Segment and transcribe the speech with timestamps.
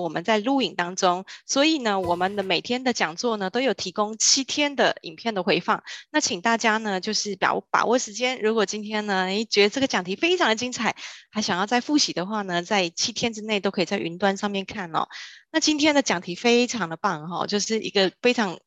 [0.00, 5.82] 我们在录影当中，所以呢，我们的每天的讲座呢都有提供七天的影片的回放。
[6.10, 10.96] 那请大家呢就是把把握时间，如果今天呢，诶觉得这个讲题非常的精彩，
[11.30, 15.08] 还想要再复习的话呢，在七天之内都可以在云端上面看哦。
[15.50, 18.58] 那今天的讲题非常的棒哈、哦，就是一个非常。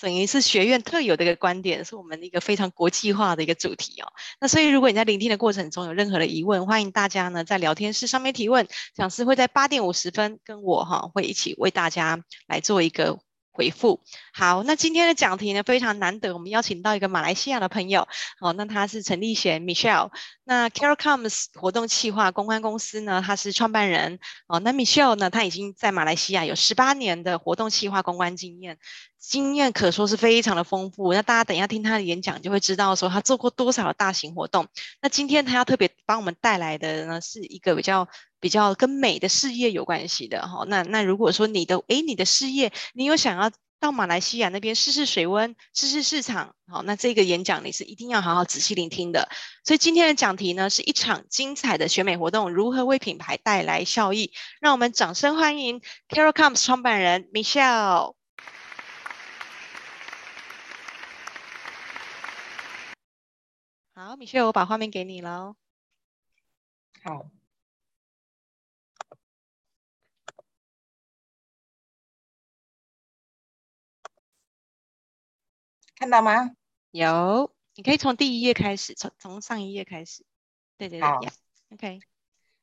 [0.00, 4.12] 等于是学院特有的一个观点，是我们一个非常国际化的一个主题哦。
[4.40, 13.18] 那所以，如果你在聆听的过程中有任何的疑问，欢迎大家呢在聊天室上面提问，讲师会在八点五十分跟我哈会一起为大家来做一个
[13.52, 14.02] 回复。
[14.34, 18.06] 好，那今天的讲题呢非常难得，我们邀请到一个马来西亚的朋友，
[18.40, 20.10] 哦，那他是陈立贤 Michelle，
[20.44, 28.76] 那 Carolcoms 活动企划公关公司呢，他是创办人，哦，那 Michelle 呢，他已经在马来西亚有十八年的活动企划公关经验。
[29.28, 34.68] 经验可说是非常的丰富，那大家等一下听他的演讲就会知道说他做过多少大型活动。
[35.02, 38.08] 那今天他要特别帮我们带来的呢，是一个比较
[38.38, 40.64] 比较跟美的事业有关系的哈。
[40.68, 49.28] 那那如果说你的诶你的事业，你有想要到马来西亚那边试试水温、试试市场，好，那这个演讲你是一定要好好仔细聆听的。
[49.64, 54.32] 所以今天的讲题呢，是一场精彩的选美活动如何为品牌带来效益。
[54.60, 58.15] 让我们掌声欢迎 Carolcoms 创办人 Michelle。
[63.98, 65.56] 好，米雪，我把画面给你喽。
[67.02, 67.30] 好，
[75.96, 76.50] 看到吗？
[76.90, 80.26] 有，你可以从第一页开始，从从上一页开始。
[80.76, 82.00] 对对对好，yeah，OK。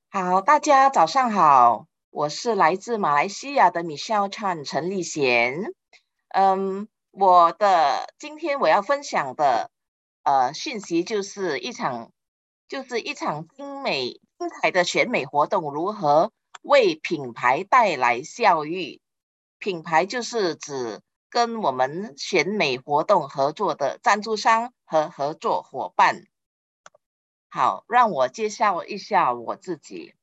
[0.09, 5.73] 好，大家早上好，我是来自马来西亚的 Michelle Chan 陈立贤。
[6.29, 9.71] 嗯，我的今天我要分享的。
[10.23, 12.11] 呃，讯息就是一场，
[12.67, 19.01] 就是一场精美精彩的选美活动，如何为品牌带来效益？
[19.59, 26.25] 品牌就是指跟我们选美活动合作的赞助商和合作伙伴。
[27.49, 30.15] 好，让我介绍一下我自己。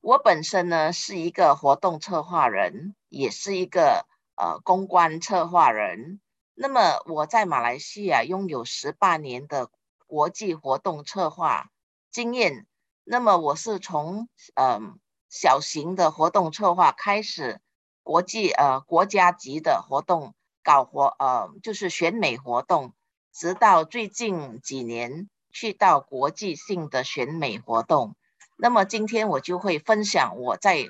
[0.00, 6.20] 我本身呢是一个活动策划人，也是一个呃公关策划人。
[6.58, 9.68] 那么我在马来西亚拥有十八年的
[10.06, 11.70] 国际活动策划
[12.10, 12.66] 经验。
[13.04, 14.80] 那么我是从嗯、呃、
[15.28, 17.60] 小型的活动策划开始，
[18.02, 20.34] 国际呃国家级的活动
[20.64, 22.94] 搞活呃就是选美活动，
[23.34, 28.16] 直到最近几年去到国际性的选美活动。
[28.56, 30.86] 那么今天我就会分享我在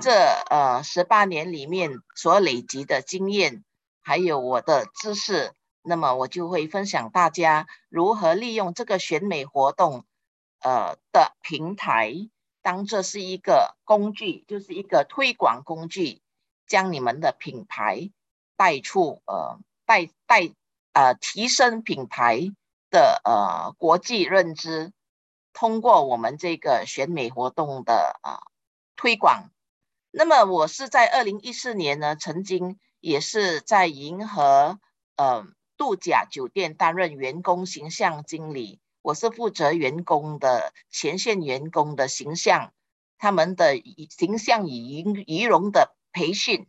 [0.00, 0.10] 这
[0.48, 3.62] 呃十八年里面所累积的经验。
[4.04, 10.04] 还有我的知识，那么我就会分享大家如何利用这个选美活动，
[10.60, 12.12] 呃的平台，
[12.62, 16.20] 当这是一个工具，就是一个推广工具，
[16.66, 18.10] 将你们的品牌
[18.56, 20.52] 带出，呃带带
[20.92, 22.40] 呃提升品牌
[22.90, 24.92] 的呃国际认知，
[25.52, 28.42] 通过我们这个选美活动的啊、
[28.96, 29.50] 推广。
[30.10, 32.80] 那么我是在二零一四年呢，曾经。
[33.02, 34.78] 也是在银河
[35.16, 35.44] 呃
[35.76, 42.72] 度假酒店担任员工形象经理，我是负责员工的前线员工的形象，
[43.18, 43.76] 他们的
[44.08, 46.68] 形象与仪仪容的培训。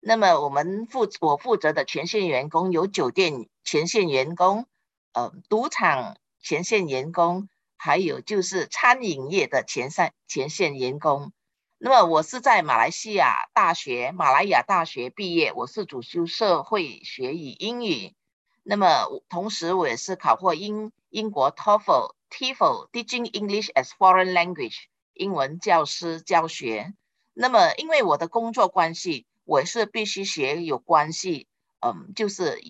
[0.00, 4.66] 那么我们负我负责的前线员工有酒店前线员工，
[5.12, 11.32] 呃赌场前线员工，还有就是餐饮业的前线前线员工。
[11.80, 18.16] 那么我是在马来西亚大学马来亚大学毕业，我是主修社会学与英语。
[18.64, 24.74] 那么同时我也是考获英英国 TOEFL TEFL Teaching English as Foreign Language
[25.14, 26.94] 英文教师教学。
[27.32, 31.46] 那么因为我的工作关系，我是必须学有关系，
[31.78, 32.60] 嗯，就是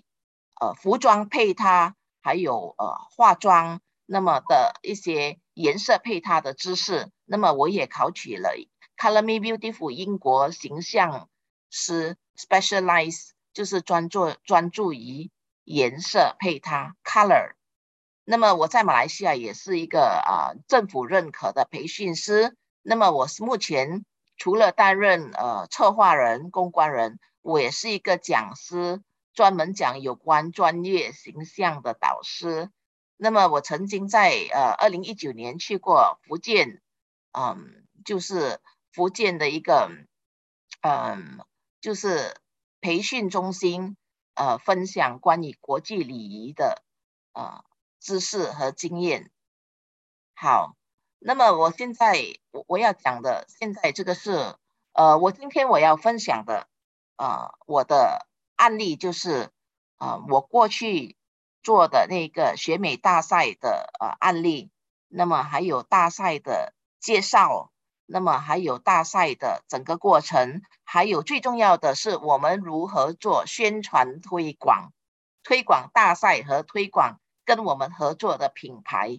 [0.61, 7.11] 呃服装配搭，还有呃化妆，那么的一些颜色配搭的知识。
[7.25, 8.51] 那么我也考取了。
[8.99, 11.29] Color Me Beautiful 英国形象
[11.71, 15.31] 师 specialize 就是专注专注于
[15.63, 17.53] 颜色配搭 color。
[18.25, 22.57] 那么我在马来西亚也是一个啊、政府认可的培训师。
[22.83, 24.05] 那么我是目前
[24.37, 29.01] 除了担任呃策划人、公关人，我也是一个讲师，
[29.33, 32.69] 专门讲有关专业形象的导师。
[33.17, 36.83] 那么我曾经在呃二零一九年去过福建，
[37.31, 38.59] 嗯，就是。
[38.99, 39.93] 福建的一个，
[40.81, 41.39] 嗯，
[41.81, 42.35] 就是
[42.81, 43.97] 培训中心，
[44.35, 46.83] 呃，分享关于国际礼仪的，
[47.33, 47.63] 呃，
[48.01, 49.31] 知识和经验。
[50.35, 50.75] 好，
[51.21, 54.57] 那么我现在我我要讲的，现在这个是
[54.95, 56.67] 呃，我今天我要分享的，
[57.19, 59.53] 呃，我的案例就是，
[59.99, 61.17] 呃，我过去
[61.63, 64.73] 做的那个选美大赛的呃案例，
[65.07, 67.71] 那么还有大赛的介绍，
[68.11, 74.95] 那么还有大赛的整个过程，还有最重要的是我们如何做宣传推广，
[75.43, 79.19] 推广大赛和推广跟我们合作的品牌。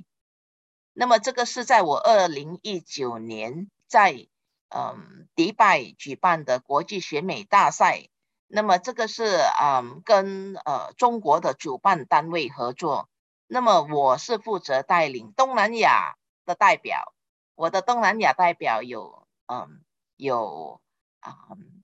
[0.92, 4.28] 那么这个是在我二零一九年在
[4.70, 8.10] 嗯迪拜举办的国际选美大赛。
[8.48, 13.08] 那么这个是嗯跟呃中国的主办单位合作。
[13.46, 16.16] 那么我是负责带领东南亚
[16.48, 17.14] 的代表。
[17.60, 19.84] 我的东南亚代表有嗯
[20.16, 20.80] 有
[21.20, 21.84] 啊、嗯、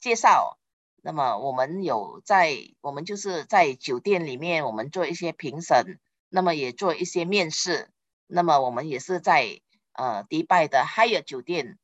[0.00, 0.58] 介绍。
[1.02, 7.88] 那么我们有在我们就是在酒店里面，我们做一些评审，那么也做一些面试。
[8.26, 9.60] 那么我们也是在。
[9.96, 11.78] 呃，迪拜的 h i g h e r 酒店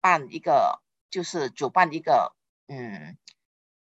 [0.00, 0.80] 办一个，
[1.10, 2.32] 就是主办一个，
[2.68, 3.18] 嗯，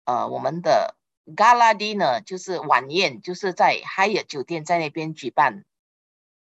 [0.02, 5.64] 呃，我们的 Gala Dinner 就是晚宴，就是在 h i g h e r 酒店在那边举办。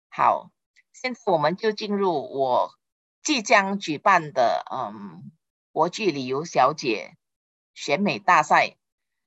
[0.07, 0.51] 好，
[0.93, 2.73] 现在我们就进入我
[3.25, 5.31] 即将举办的，嗯，
[5.71, 7.17] 国际旅游小姐
[7.73, 8.77] 选美大赛。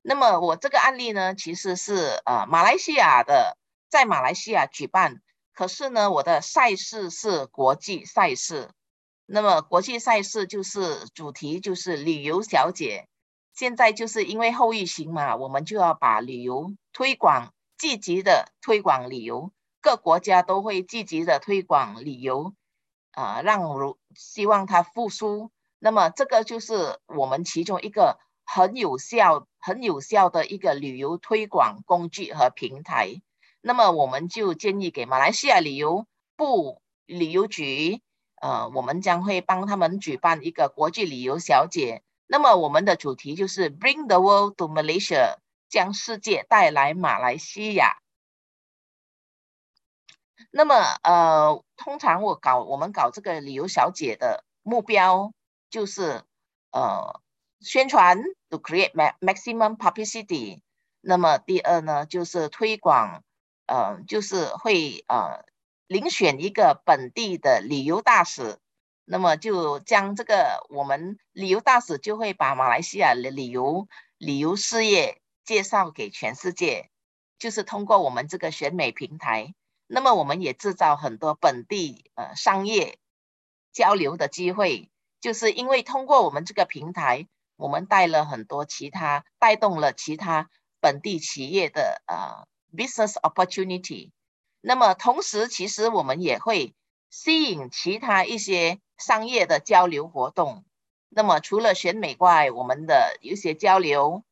[0.01, 3.57] 那么我这个案例呢，其实是呃马来西亚的，
[3.89, 5.21] 在马来西亚举办。
[5.53, 8.71] 可是呢，我的赛事是国际赛事，
[9.25, 13.09] 那么国际赛事就是主题就是旅游小姐。
[13.53, 19.51] 现在就是因为后疫情嘛，我们就要把旅游推广，积极的推广旅游，
[19.81, 22.53] 各国家都会积极的推广旅游，
[23.11, 25.51] 啊、让如希望它复苏。
[25.79, 33.21] 那么这个就是我们其中一个很有效、很有效的一个旅游推广工具和平台。
[33.61, 38.01] 那么我们就建议给马来西亚旅游部旅游局，
[38.41, 42.03] 呃，我们将会帮他们举办一个国际旅游小姐。
[42.27, 47.97] 那么我们的主题就是 Bring the world to Malaysia，将世界带来马来西亚。
[50.51, 55.33] 那么呃，通常我搞我们搞这个旅游小姐的目标
[55.69, 56.23] 就是
[56.71, 57.21] 呃
[57.59, 60.61] 宣传，to create maximum publicity。
[61.01, 63.23] 那么第二呢，就是推广。
[63.71, 65.45] 呃，就是会呃
[65.87, 68.57] 遴选一个本地的旅游大使，
[69.05, 73.87] 那么就将这个我们旅游大使就会把马来西亚的旅游
[74.17, 76.89] 旅游事业介绍给全世界，
[77.37, 79.53] 就是通过我们这个选美平台，
[79.91, 82.99] 那么我们也制造很多本地呃商业
[83.73, 87.27] 交流的机会，就是因为通过我们这个平台，
[87.57, 92.47] 我们带了很多其他带动了其他本地企业的呃。
[92.71, 94.11] Business opportunity，
[94.61, 96.75] 那么同时，其实我们也会
[97.09, 100.63] 吸引其他一些商业的交流活动。
[101.09, 104.23] 那么除了选美外，我们的一些交流。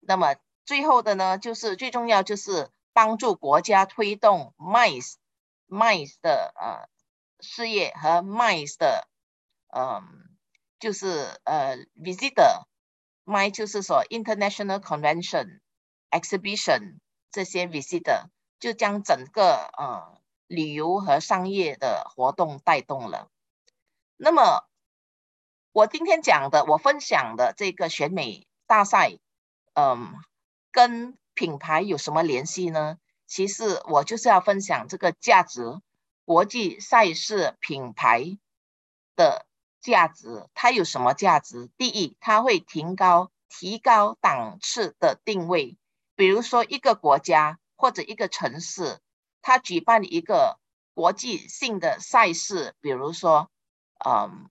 [0.00, 5.16] 那么最后的呢，就是最重要就是帮助国家推动 MICE
[5.68, 6.88] MICE 的呃
[7.40, 9.06] 事业和 MICE 的
[9.68, 10.02] 嗯、呃，
[10.78, 12.62] 就是呃 visitor
[13.26, 15.60] MICE 就是说 International Convention
[16.10, 17.00] Exhibition。
[17.30, 18.26] 这些 visitor
[18.60, 23.28] 就将整个呃旅游和商业的活动带动了。
[24.16, 24.64] 那么
[25.72, 29.18] 我今天讲的，我分享的这个选美大赛，
[29.72, 30.14] 嗯，
[30.70, 32.98] 跟品牌有什么联系呢？
[33.26, 35.80] 其实我就是要分享这个价值，
[36.24, 38.38] 国际赛事品牌
[39.16, 39.46] 的
[39.80, 40.48] 价值。
[40.54, 41.68] 它有什么价值？
[41.76, 45.76] 第一，它会提高提高档次的定位。
[46.16, 49.00] 比如说，一个国家或者一个城市，
[49.42, 50.60] 它举办一个
[50.94, 53.50] 国际性的赛事，比如说，
[54.04, 54.48] 嗯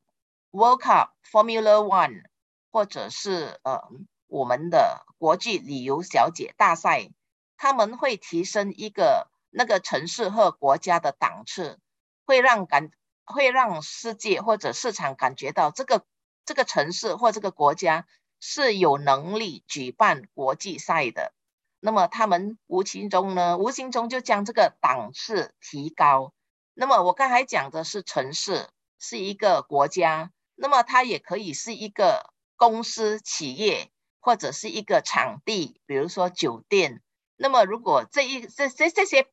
[0.51, 2.25] ，World Cup、Formula One，
[2.71, 3.89] 或者是呃
[4.33, 7.11] 我们的国际旅游小姐大赛，
[7.55, 11.79] 他们会提升一个那个城市和国家的档次，
[12.25, 12.89] 会让感
[13.25, 16.03] 会让世界或者市场感觉到这个
[16.45, 18.07] 这个城市或这个国家
[18.39, 21.31] 是有能力举办国际赛的。
[21.79, 26.33] 那么他们无形中呢，无形中就将这个档次提高。
[26.73, 33.91] 那么我刚才讲的是城市，是一个国家，那么它也可以是一个公司、企业，
[34.23, 37.01] 或者是一个场地，比如说酒店。
[37.35, 39.27] 那么如果这一这这这些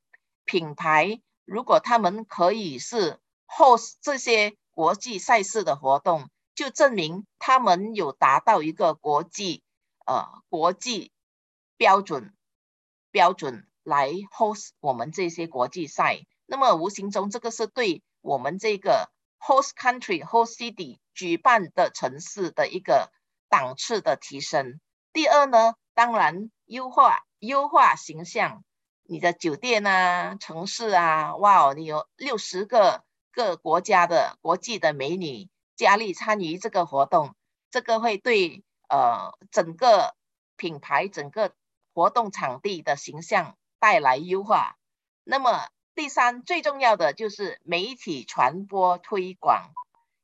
[0.45, 9.63] 品牌，如果他们可以是 host 这些国际赛事的活动，就证明他们有达到一个国际
[10.07, 11.13] 呃国际
[11.77, 12.35] 标准
[13.13, 16.27] 标准来 host 我们这些国际赛。
[16.47, 23.13] 那么无形中，这个是对我们这个 host country、host city 举办的城市的一个
[23.51, 24.81] 档次的提升。
[25.13, 28.65] 第二呢，当然优化优化形象，
[29.03, 37.35] 你的酒店啊、城市啊，哇哦，你有六十个各国家的国际的美女佳丽参与这个活动，
[37.71, 40.15] 这个会对呃整个
[40.57, 41.53] 品牌、整个
[41.93, 44.77] 活动场地的形象带来优化。
[45.25, 49.73] 那么第三，最重要的就是媒体传播推广，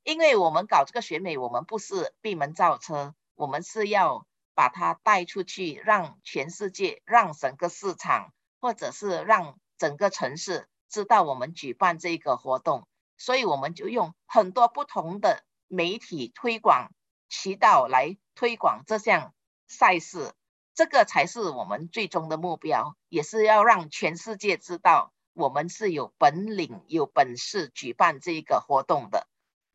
[0.06, 12.86] 因为我们搞这个选美，我们不是闭门造车，我们是要把它带出去，让全世界、让整个市场，或者是让整个城市知道我们举办这个活动，
[13.18, 16.92] 所以我们就用很多不同的媒体推广
[17.28, 19.34] 渠道来推广这项
[19.66, 20.32] 赛事，
[20.72, 25.12] 这个才是我们最终的目标，也是要让全世界知道。
[25.32, 29.26] 我们是有本领、有本事举办这个活动的。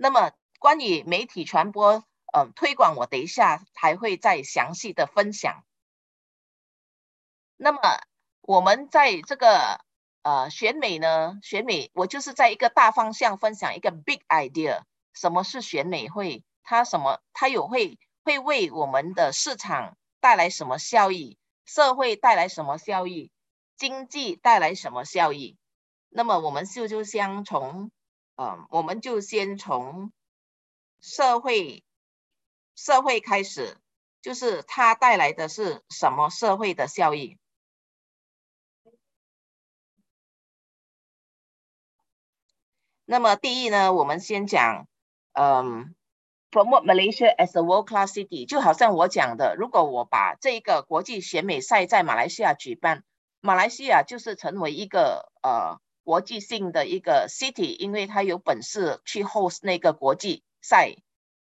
[0.04, 2.04] 那么，关于媒体传播，
[2.34, 5.64] 嗯、呃，推广，我等一下还会再详细的分享。
[7.56, 7.80] 那么，
[8.42, 9.86] 我们在这个
[10.24, 14.82] 呃选美呢，选美，我就是在一个大方向分享一个 big idea，
[15.14, 16.44] 什么是选美会？
[16.64, 17.22] 它什么？
[17.32, 21.38] 它有会会为我们的市场带来什么效益？
[21.64, 23.32] 社会带来什么效益？
[23.78, 25.60] 经济带来什么效益？
[26.10, 27.92] 那么我们就就先从，
[28.36, 30.12] 嗯，我们就先从
[31.00, 31.84] 社会
[32.76, 33.78] 社会开始，
[34.22, 37.38] 就是它带来的是什么社会的效益？
[43.06, 44.88] 那么第一呢，我们先讲，
[45.34, 45.94] 嗯
[46.50, 53.04] ，promote Malaysia as a world-class city，就好像我讲的，如果我把这个国际选美赛在马来西亚举办。
[53.44, 60.96] 马来西亚就是成为一个呃国际性的一个 city，因为它有本事去 host 那个国际赛。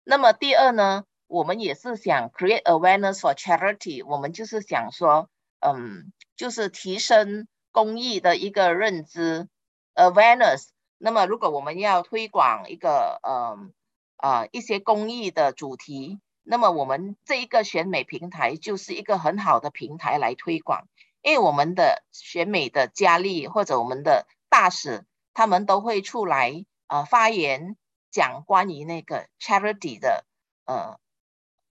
[0.03, 9.47] 那么第二呢，我们也是想 create awareness for charity，我们就是想说，嗯，就是提升公益的一个认知
[9.95, 10.69] awareness。
[10.97, 13.73] 那么如果我们要推广一个嗯
[14.15, 20.87] 啊、一些公益的主题，那么我们这一个选美平台就是一个很好的平台来推广。
[21.21, 27.77] 因为我们的选美的佳丽或者我们的大使，他们都会出来呃发言，
[28.11, 30.25] 讲关于那个 charity 的
[30.65, 30.99] 呃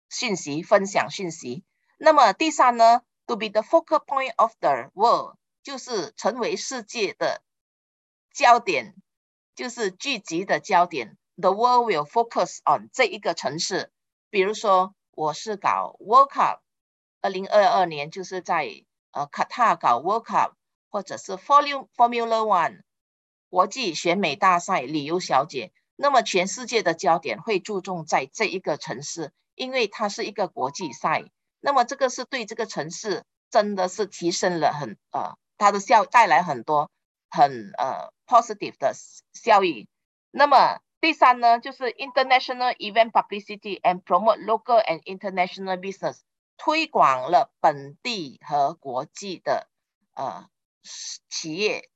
[0.08, 1.64] 信息，分享信息。
[1.98, 7.42] 那么第三呢，to be the focal point of the world，就是成为世界的
[8.32, 8.94] 焦点，
[9.54, 11.16] 就是聚集的焦点。
[11.36, 13.92] The world will focus on 这一个城市。
[14.30, 16.60] 比如说，我是搞 workup，
[17.20, 18.84] 二零二二年就是在。
[19.14, 20.52] 呃，卡塔搞 workup
[20.92, 22.82] 或者是 Formula Formula One
[23.48, 31.24] 国际选美大赛，旅游小姐，那么全世界的焦点会注重在这一个城市，因为它是一个国际赛，
[31.60, 36.90] 那么这个是对这个城市真的是提升了很呃，它的效带来很多
[37.30, 38.92] 很呃 positive 的
[39.32, 39.88] 效益。
[40.30, 46.18] 那么第三呢，就是 International Event Publicity and Promote Local and International Business。
[46.58, 49.68] 推广了本地和国际的
[50.14, 50.48] 呃
[51.28, 51.88] 企业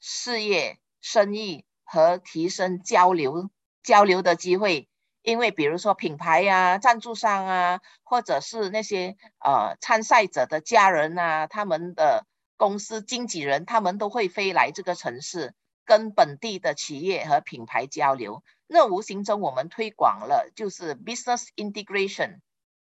[0.00, 3.50] 事业生意和提升交流
[3.82, 4.88] 交流的机会，
[5.22, 18.42] 因为比如说品牌呀、啊、赞助商啊，或者是那些呃参赛者的家人啊，他们的公司经纪人，他们都会飞来这个城市，跟本地的企业和品牌交流。
[18.66, 22.40] 那无形中我们推广了就是 business integration。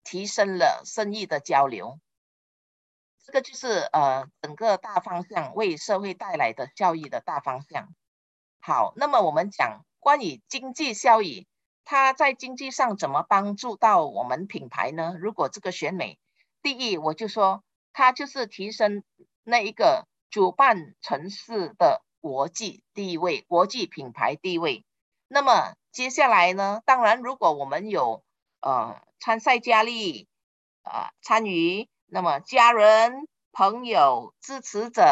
[0.06, 1.99] 提升了生意的交流，
[3.24, 7.88] 这个就是呃整个大方向为社会带来的效益的大方向。
[8.60, 11.46] 好，那么我们讲关于经济效益，
[11.84, 15.16] 它在经济上怎么帮助到我们品牌呢？
[15.18, 16.18] 如果这个选美，
[16.62, 17.64] 第一，我就说
[17.94, 19.02] 它就是提升
[19.42, 24.84] 那一个主办城市的国际地位、国际品牌地位。
[25.28, 28.22] 那么接下来呢，当然如果我们有
[28.60, 30.28] 呃参赛佳丽
[30.82, 35.02] 啊参与，那么家人、朋友、支持者，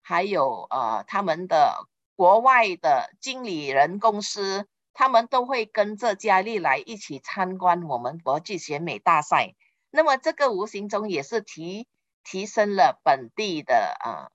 [0.00, 9.56] 还有呃他们的国外的经理人公司，他们都会跟着佳丽来一起参观我们国际选美大赛。
[9.90, 11.88] 那么这个无形中也是提
[12.22, 14.30] 提升了本地的啊，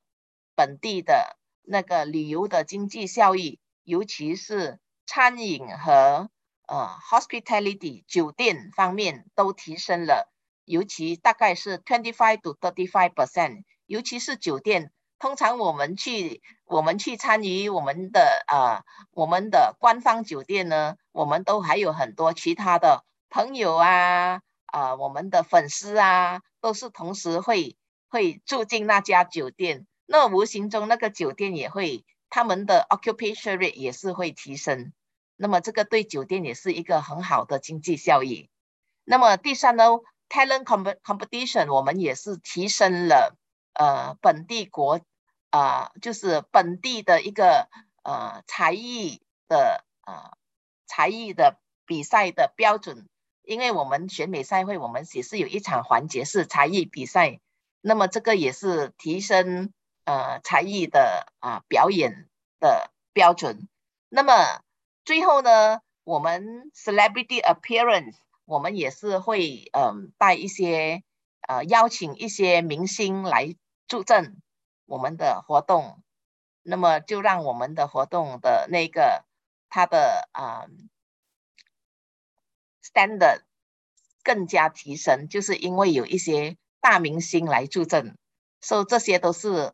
[0.54, 6.30] 本地的那个旅游的经济效益，尤其是餐饮和
[6.68, 10.30] 呃 hospitality 酒店方面都提升了，
[10.66, 24.42] 尤其大概是 twenty five to thirty five percent，尤其是酒店，通常我们去我们去参与我们的呃我们的官方酒店呢，我们都还有很多其他的朋友啊。
[24.74, 27.76] 啊、呃，我们的粉丝啊，都是同时会
[28.08, 34.94] 会住进那家酒店，那无形中那个酒店也会，他们的 occupation rate 也是会提升，
[35.36, 38.50] 那么这个对酒店也是一个很好的经济效益。
[39.04, 39.84] 那么第三呢
[40.32, 43.36] ，talent competition 我们也是提升了
[43.74, 45.02] 呃本地国
[45.50, 47.68] 啊、呃，就是本地的一个
[48.04, 50.32] 呃才艺的呃
[50.88, 53.10] 才艺的比赛的标准。
[53.44, 57.40] 因为我们选美赛会，我们也是有一场环节是才艺比赛，
[57.82, 59.74] 那么这个也是提升
[60.06, 63.68] 呃才艺的啊、呃、表演的标准。
[64.10, 64.62] 那么
[65.04, 68.16] 最后呢，我们 celebrity appearance，
[68.52, 71.04] 我们也是会嗯、带一些
[71.48, 73.56] 呃邀请一些明星来
[73.88, 74.42] 助阵
[74.86, 76.04] 我们的活动，
[76.62, 79.24] 那么就让我们的活动的那个
[79.70, 80.68] 它的啊。
[82.84, 83.44] standard
[84.22, 88.18] 更加提升，就是因为有一些大明星来助阵，
[88.60, 89.72] 所以这些都是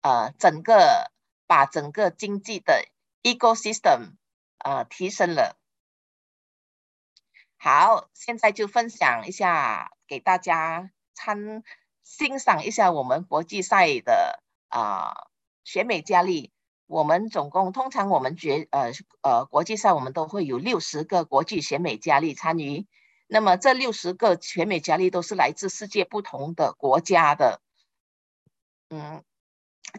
[0.00, 1.12] 呃整个
[1.46, 2.84] 把整个经济的
[3.22, 4.16] ecosystem
[4.58, 5.56] 呃提升了。
[7.66, 11.64] 好，现在就分享一下给大家参
[12.04, 15.26] 欣赏一下我们国际赛的啊、
[15.64, 16.52] 选美佳丽。
[16.86, 22.86] 我们总共通常我们决呃呃国际赛我们都会有六十个国际选美佳丽参与，
[23.26, 27.60] 那么这六十个选美佳丽都是来自世界不同的国家的，
[28.90, 29.24] 嗯，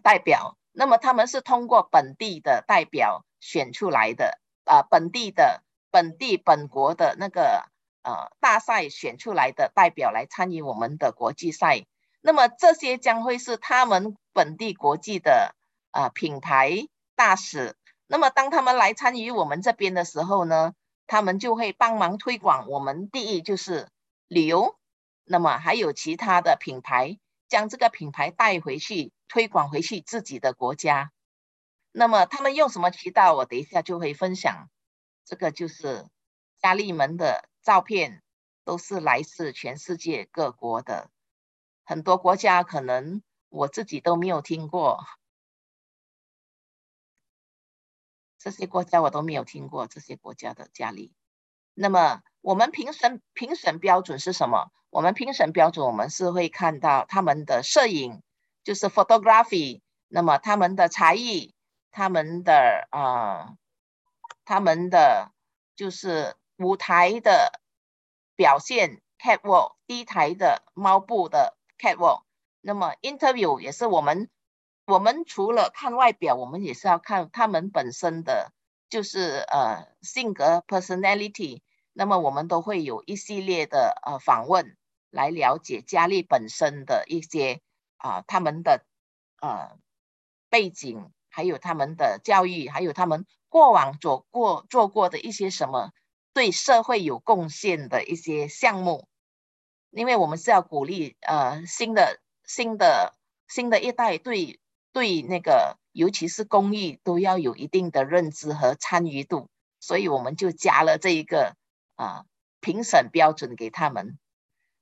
[0.01, 7.69] 代表，那么他们是通过本地的代表选出来的，啊、本地的本地本国的那个
[8.03, 11.85] 呃大赛选出来的代表来参与我们的国际赛，
[12.21, 15.53] 那么这些将会是他们本地国际的。
[15.89, 20.73] 啊，品牌大使，那么当他们来参与我们这边的时候呢，
[21.07, 23.09] 他们就会帮忙推广我们。
[23.09, 23.87] 第一就是
[24.27, 24.77] 旅游，
[25.23, 31.11] 那么还有其他的品牌，将这个品牌带回去推广回去自己的国家。
[31.91, 33.33] 那么他们用什么渠道？
[33.33, 34.69] 我等一下就会分享。
[35.27, 36.07] 这个就是
[36.61, 38.23] 佳丽们的照片，
[38.63, 41.11] 都是来自全世界各国的，
[41.83, 45.05] 很多国家可能我自己都没有听过。
[48.37, 51.13] 这些国家我都没有听过，这些国家的佳丽。
[51.73, 54.71] 那么我们评审评审标准是什么？
[54.89, 58.23] 我们评审标准，我们是会看到他们的摄影，
[58.63, 59.81] 就是 photography。
[60.07, 61.53] 那么他们的才艺，
[61.91, 63.57] 他们的啊、
[64.47, 65.33] 他们的
[65.75, 67.59] 就是舞台的
[68.37, 72.21] 表现，catwalk，第一台的猫步的 catwalk。
[72.61, 74.29] 那么 interview 也是我们。
[74.85, 78.53] 我们除了看外表，我们也是要看他们本身的，
[78.87, 81.61] 就是呃性格 personality。
[81.91, 84.77] 那么我们都会有一系列的呃访问，
[85.09, 87.59] 来了解佳丽本身的一些
[87.97, 88.85] 啊、他们的
[89.41, 89.77] 呃
[90.49, 95.91] 背景，还有他们的教育，还有他们过往做过做过的一些什么
[96.33, 99.07] 对社会有贡献的一些项目。
[99.91, 103.13] 因为我们是要鼓励呃新的新的
[103.47, 104.59] 新的一代对。
[104.93, 109.47] 对那个，尤其是公益，都要有一定的认知和参与度，
[109.79, 111.55] 所以我们就加了这一个
[111.97, 112.25] 啊
[112.61, 114.17] 评审标准给他们。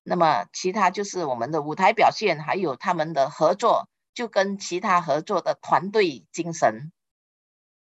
[0.03, 6.91] 那么其他就是我们的舞台表现，还有他们的合作，就跟其他合作的团队精神。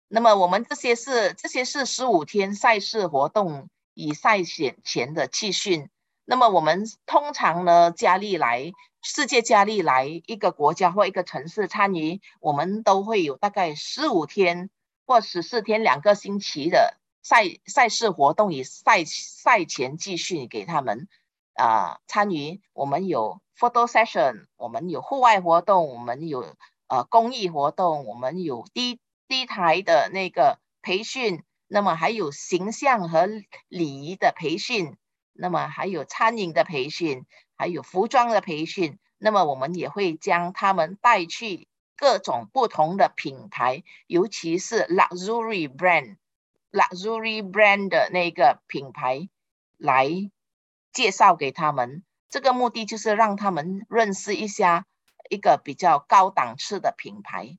[0.08, 5.88] 那么我们这些是这些是十五天赛事活动与赛前前的集训。
[6.26, 8.72] 那么我们通常呢，佳丽来。
[9.06, 14.70] 世界佳丽来一个国家或一个城市参与，我们都会有大概十五天
[15.04, 21.06] 或十四天两个星期的赛赛事活动与赛赛前集训给他们。
[21.54, 26.54] 啊参与，我们有 photo session，我们有户外活动，我们有
[26.88, 33.28] 呃公益活动，我们有低低台的那个培训，那么还有形象和
[33.68, 34.96] 礼仪的培训，
[35.32, 37.24] 那么还有餐饮的培训，
[37.56, 49.28] 还有服装的培训，那么我们也会将他们带去各种不同的品牌，尤其是 luxury brand，luxury brand 的那个品牌
[49.78, 50.08] 来
[50.94, 52.02] 介绍给他们。
[52.30, 54.86] 这个目的就是让他们认识一下
[55.28, 57.58] 一个比较高档次的品牌。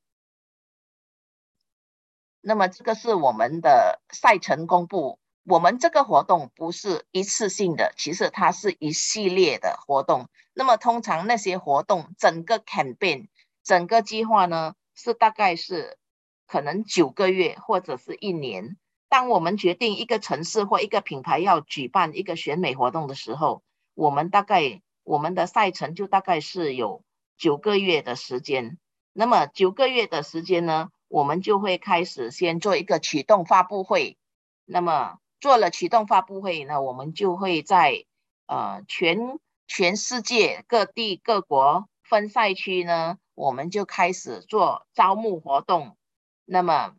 [2.41, 5.19] 那么这个是我们的赛程公布。
[5.47, 10.27] 我们这个活动不是一次性的，其实它是一系列的活动。
[10.55, 13.27] 那么通常那些活动，整个 campaign，
[13.63, 15.99] 整个计划呢，是大概是
[16.47, 18.75] 可能九个月或者是一年。
[19.15, 27.01] 当我们决定一个城市或一个品牌要举办一个选美活动的时候，我们大概我们的赛程就大概是有
[27.37, 28.77] 九个月的时间。
[29.13, 34.17] 那么九个月的时间呢，我们就会开始先做一个启动发布会，
[34.65, 38.03] 那么做了启动发布会呢，我们就会在
[38.47, 45.95] 呃全全世界各地各国分赛区呢，我们就开始做招募活动。
[46.43, 46.97] 那么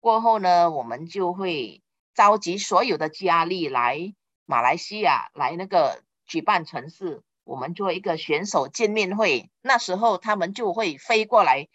[0.00, 1.82] 过后呢，我们就会
[2.14, 4.14] 召集所有的佳丽来
[4.46, 9.50] 马来西亚来那个举办城市，我们做一个选手见面会。
[9.62, 11.68] 那时候他们就会飞过来。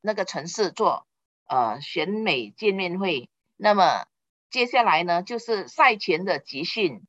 [0.00, 1.06] 那个城市做
[1.46, 3.28] 呃选美见面会，
[3.58, 4.06] 那么
[4.48, 7.02] 接下来呢，就是赛前的集训。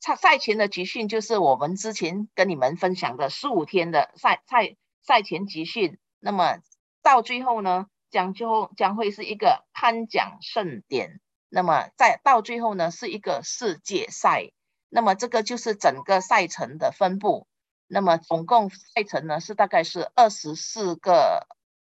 [0.00, 5.98] 赛赛前的集训就是我们之前跟你们分享的十五天的赛赛赛前集训。
[6.18, 6.58] 那么
[7.02, 11.20] 到最后呢，将就将会是一个颁奖盛典。
[11.48, 14.50] 那么在到最后呢，是一个世界赛。
[14.88, 17.46] 那么这个就是整个赛程的分布。
[17.86, 21.46] 那么总共赛程呢是大概是二十四个。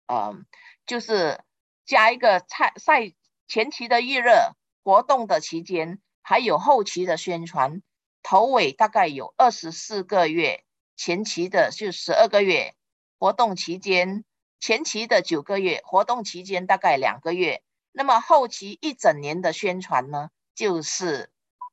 [0.05, 0.45] 嗯，
[0.85, 1.39] 就是
[1.85, 3.13] 加一个赛赛
[3.47, 7.81] 前期的预热活动的期间，还有后期的宣传，
[8.21, 10.65] 头尾大概有二十四个月，
[10.97, 12.75] 前期的是十二个月，
[13.17, 14.25] 活动期间
[14.63, 21.29] 前期的九个月，活动期间大概两个月，那么后期一整年的宣传呢，就是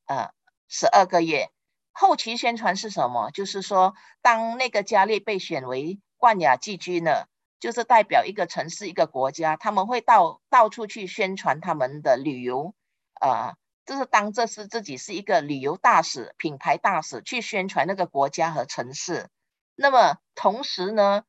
[0.07, 0.31] 呃
[0.66, 1.53] 十二个月。
[1.92, 3.31] 后期宣传是什么？
[3.31, 7.29] 就是说，当那个佳丽被选为冠亚季军了。
[7.61, 12.74] 就是代表一个城市、一个国家，他们会到到处去宣传他们的旅游，
[13.20, 13.55] 呃，
[13.87, 19.29] 就是当这是自己是一个旅游大使、品牌大使去宣传那个国家和城市。
[19.76, 21.22] 那么同时呢，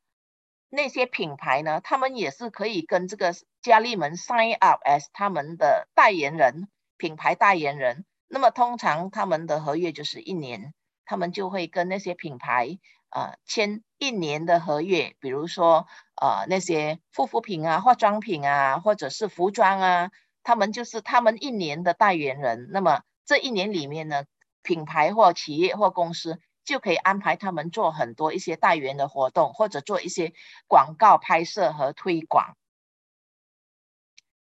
[0.71, 8.05] 那些品牌呢，他们也是可以跟这个佳丽们 sign up as 他们的代言人、品牌代言人。
[8.27, 10.73] 那么通常他们的合约就是一年，
[11.05, 12.79] 他们就会跟那些品牌。
[13.13, 20.11] 呃，签一年的合约，比如说，呃，那些护肤品啊、化妆品啊，或者是服装啊，
[20.43, 22.69] 他们就是他们一年的代言人。
[22.71, 24.23] 那么这一年里面呢，
[24.63, 30.33] 品牌或企业或公司就可以安排他们做很多一些代言的活动，或者做一些
[30.67, 32.55] 广告拍摄和推广。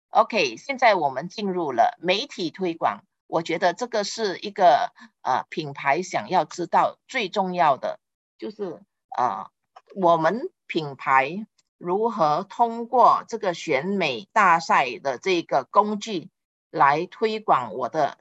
[0.09, 7.97] OK，现在我们进入了媒体推广，我觉得这个是一个呃品牌想要知道最重要的。
[8.37, 8.81] 就是、
[9.17, 9.49] 呃，
[9.95, 11.47] 我们品牌
[11.77, 16.29] 如何通过这个选美大赛的这个工具
[16.71, 18.17] 来推广我的、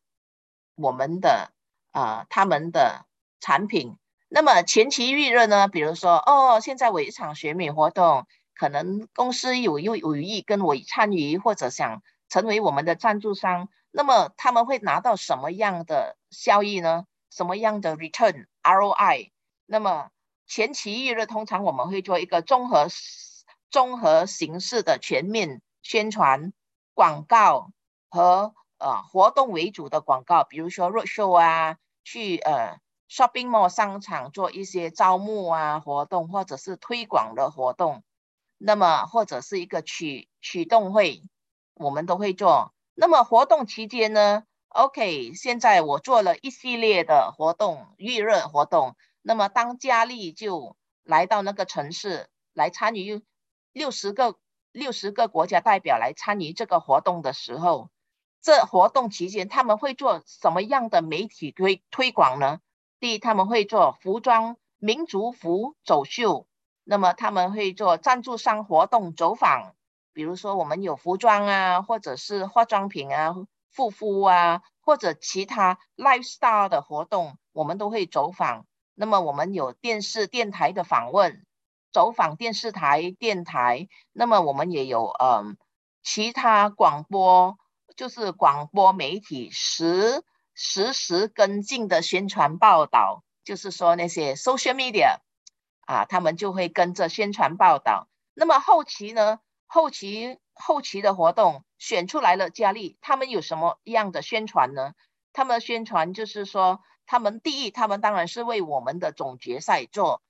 [0.77, 1.51] 我们的、
[1.91, 3.07] 呃、他们的
[3.41, 3.97] 产品？
[4.29, 5.67] 那么前期预热呢？
[5.67, 17.07] 比如说，哦，现在我一场选美活动，可能公司有有有意跟我参与，或者想成为我们的赞助商，那么他们会拿到什么样的效益呢？
[17.31, 19.31] 什么样的 return ROI？
[19.67, 20.11] 那么
[20.47, 22.89] 前期预热通常我们会做一个综合
[23.71, 26.53] 综合形式的全面宣传
[26.93, 27.71] 广告
[28.09, 32.79] 和呃活动为主的广告，比如说 roadshow 啊，去呃
[33.11, 38.05] shopping mall 商场做一些招募啊活动，或者是推广的活动，
[38.57, 41.25] 那么或者是一个启启动会，
[41.75, 42.73] 我们都会做。
[42.95, 48.95] 那么活动期间呢，OK，现在我做了一系列的活动预热活动。
[49.23, 53.23] 那么，当佳丽就来到那个城市来参与
[53.73, 54.37] 六十个
[54.73, 57.91] 六十个国家代表来参与这个活动的时候，
[58.41, 62.61] 这活动期间他们会做什么样的媒体推推广呢？
[63.01, 66.47] 第一，他们会做服装民族服走秀，
[66.85, 69.75] 那么他们会做赞助商活动走访，
[70.13, 73.35] 比如说我们有服装啊，或者是化妆品啊，
[73.75, 78.67] 护肤啊，或者其他 lifestyle 的活动，我们都会走访。
[78.95, 81.47] 那么我们有电视、电台的访问，
[81.93, 83.89] 走访电视台、电台。
[84.13, 85.57] 那么我们也有嗯，
[86.03, 87.57] 其他广播，
[87.97, 90.23] 就是广播媒体实
[90.63, 95.21] 实时跟进的宣传报道，就是说那些 social media
[95.87, 98.09] 啊，他们就会跟着宣传报道。
[98.35, 99.41] 那么后期呢？
[99.65, 104.93] 后期后期的活动选出来了，佳丽他们有什么样的宣传呢？
[105.33, 110.21] 他们宣传就是说，他们第一，他们当然是为我们的总决赛做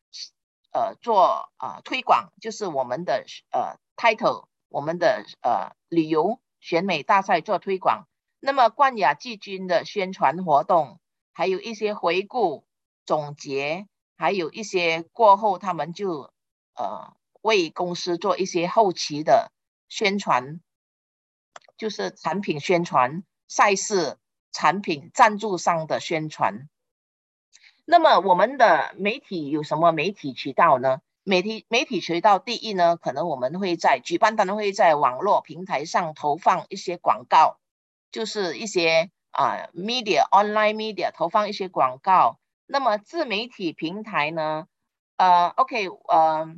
[0.71, 8.07] 呃做啊、呃、推广，就是我们的呃 title，我们的呃旅游选美大赛做推广。
[8.41, 10.99] 那么冠亚季军的宣传活动，
[11.33, 12.65] 还有一些回顾
[13.07, 16.33] 总结，还有一些过后，他们就
[16.75, 17.15] 呃。
[17.43, 19.51] 为公司做一些后期的
[19.89, 20.61] 宣传，
[21.79, 24.19] 就是产品宣传、赛事、
[24.53, 26.69] 产品赞助商的宣传。
[27.87, 31.01] 那么我们的媒体有什么媒体渠道呢？
[31.23, 37.59] 媒体媒体渠道第一呢，可能我们会在举办单位在网络平台上投放一些广告，
[38.11, 42.39] 就是一些啊、media online media 投放一些广告。
[42.67, 44.67] 那么自媒体平台呢？
[45.17, 46.55] 呃，OK，呃。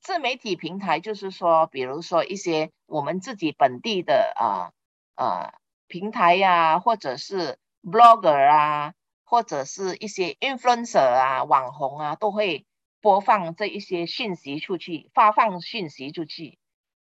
[0.00, 4.76] 自媒体平台就是说，比如说一些我们自己本地的啊
[5.14, 5.54] 啊
[5.86, 8.92] 平台呀、或者是 blogger 啊，
[9.24, 12.66] 或者是一些 influencer 啊、网红啊，都会
[13.00, 16.58] 播放这一些信息出去，发放信息出去。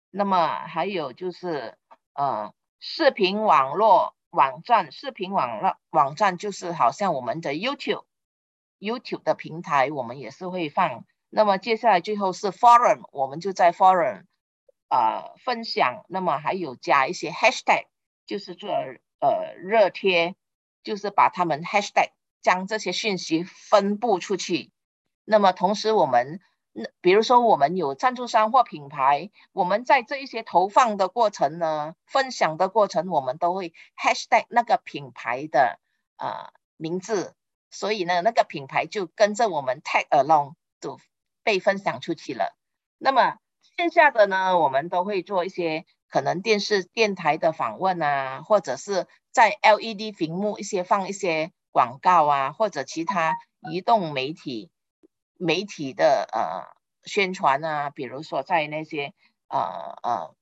[0.10, 1.77] 那么还有就是
[2.13, 2.53] 呃
[2.87, 8.03] 视频网络网站，视频网络网站就是好像我们的 YouTube
[8.77, 11.03] YouTube 的平台，我们也是会放。
[11.31, 14.25] 那么接下来最后是 forum，我们就在 forum、
[14.87, 17.85] 呃、分享，那么还有加一些 hashtag，
[18.27, 20.35] 就是做呃热贴，
[20.83, 22.11] 就是把他们 hashtag
[22.43, 24.71] 将这些讯息分布出去。
[25.23, 26.39] 那么同时我们，
[26.77, 35.79] 那比如说我们有赞助商或品牌，我们在这一些投放的过程呢，分享的过程，我们都会 hashtag 那个品牌的、
[36.17, 37.33] 呃、名字，
[37.71, 40.99] 所以呢，那个品牌就跟着我们 tag along 就。
[41.45, 42.57] 被分享出去了。
[42.97, 43.38] 那么
[43.77, 54.71] 线下的呢，我们都会做一些可能电视、电台的访问啊，或者是在 LED 屏幕一些放一些广告啊，或者其他移动媒体
[55.37, 59.13] 媒体的呃宣传啊，比如说在那些
[59.47, 60.35] 呃呃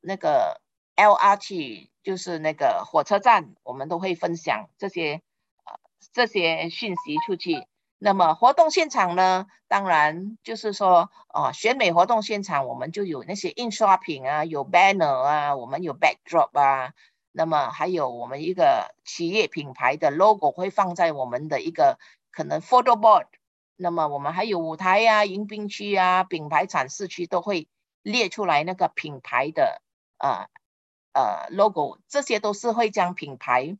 [0.00, 0.60] 那个
[0.96, 5.22] LRT 就是那个火车站，我们都会分享这些
[5.64, 5.78] 呃
[6.12, 7.66] 这些讯息出去。
[7.98, 16.92] 那么活动现场呢，当然就是说，哦，选美活动现场，我们就有那些印刷品啊，有 banner 啊，我们有 backdrop 啊，
[17.32, 21.98] 那么还有我们一个企业品牌的 logo 会放在我们的一个
[22.30, 23.28] 可能 photo board，
[23.76, 27.68] 那么我们还有舞台呀、迎宾区啊、品牌展示区都会
[28.02, 29.82] 列出来那个品牌的
[30.18, 30.48] 呃
[31.12, 33.76] 呃 logo，这些都是会将品牌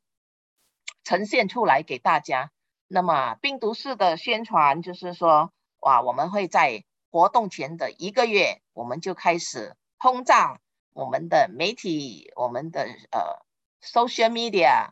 [1.03, 2.51] 呈现出来给大家。
[2.89, 10.61] 那么病毒式的宣传就是说，哇，我们会在活动前的一个月，我们就开始轰炸
[10.93, 13.43] 我们的媒体，我们的呃
[13.83, 14.91] social media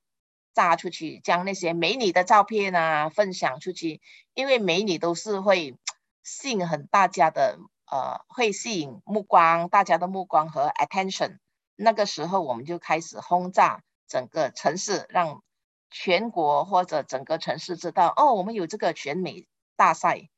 [0.54, 4.00] 炸出去，将那些美女的照片啊分享出去，
[4.32, 5.76] 因为美女都是会
[6.22, 7.58] 吸引很大家的
[7.90, 11.38] 呃，会吸引目光，大家的目光和 attention。
[11.76, 15.42] 那个时候我们就开始轰炸整个城市，让。
[15.96, 20.28] 全国或者整个城市知道哦，我们有这个选美大赛。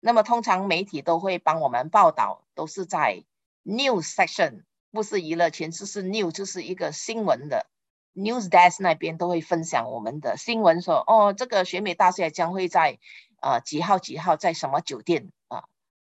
[0.00, 3.22] 那么通常媒体都会帮我们报道，都是在
[3.64, 7.66] news section，不是娱乐圈，就是 news，就是一个新闻的
[8.14, 12.98] news desk 那边都会分享我们的新闻说，哦，这个选美大赛将会在
[13.40, 15.64] 呃几号几号在什么酒店啊、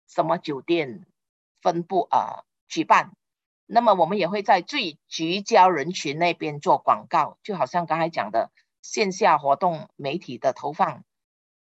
[0.08, 1.06] 什么酒店
[1.62, 3.12] 分布啊、呃、举办。
[3.66, 8.52] 那么我们也会在最聚焦人群那边做广告，就好像刚才讲的。
[8.88, 11.04] 线下活动媒体的投放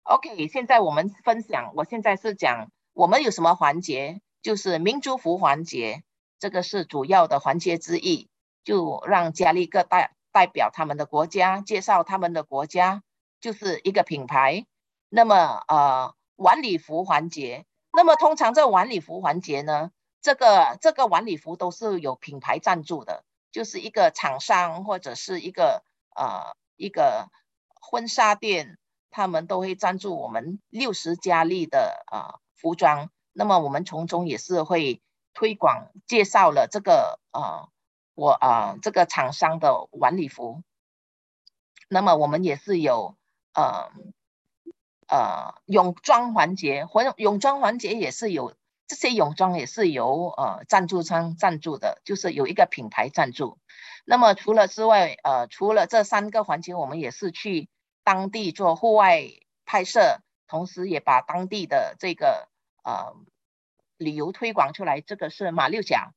[0.03, 6.05] ，OK，现在我们分享，我现在是讲我们有什么环节，就是民族服环节，
[6.39, 8.31] 这个是主要的环节之一，
[8.65, 13.03] 就让佳丽各大代表他们的国家，介绍他们的国家，
[13.41, 14.67] 就是一个品牌。
[15.09, 19.91] 那么呃晚礼服环节，那么通常这晚礼服环节呢，
[20.21, 25.85] 这个这个晚礼服都是有品牌赞助的，就是一个厂商或者是一个
[26.17, 26.57] 呃。
[26.77, 27.29] 一个
[27.81, 28.77] 婚纱店，
[29.11, 33.11] 他们都会赞助我们六十佳丽的、呃、服装。
[33.33, 35.01] 那么我们从中也是会
[35.33, 37.69] 推广介绍了这个、呃、
[38.15, 40.63] 我啊、这个厂商的晚礼服。
[41.89, 43.17] 那么我们也是有
[43.55, 43.91] 呃
[45.09, 48.55] 呃泳装环节，或泳装环节也是有
[48.87, 53.59] 这些泳装也是由呃赞助商赞助的，就是有一个品牌赞助。
[54.05, 57.69] 那么除了之外，呃除了这三个环节，我们也是去
[58.05, 59.25] 当地做户外
[59.65, 62.49] 拍摄，同时也把当地的这个
[62.85, 63.15] 呃
[63.97, 65.01] 旅游推广出来。
[65.01, 66.13] 这个是马六甲，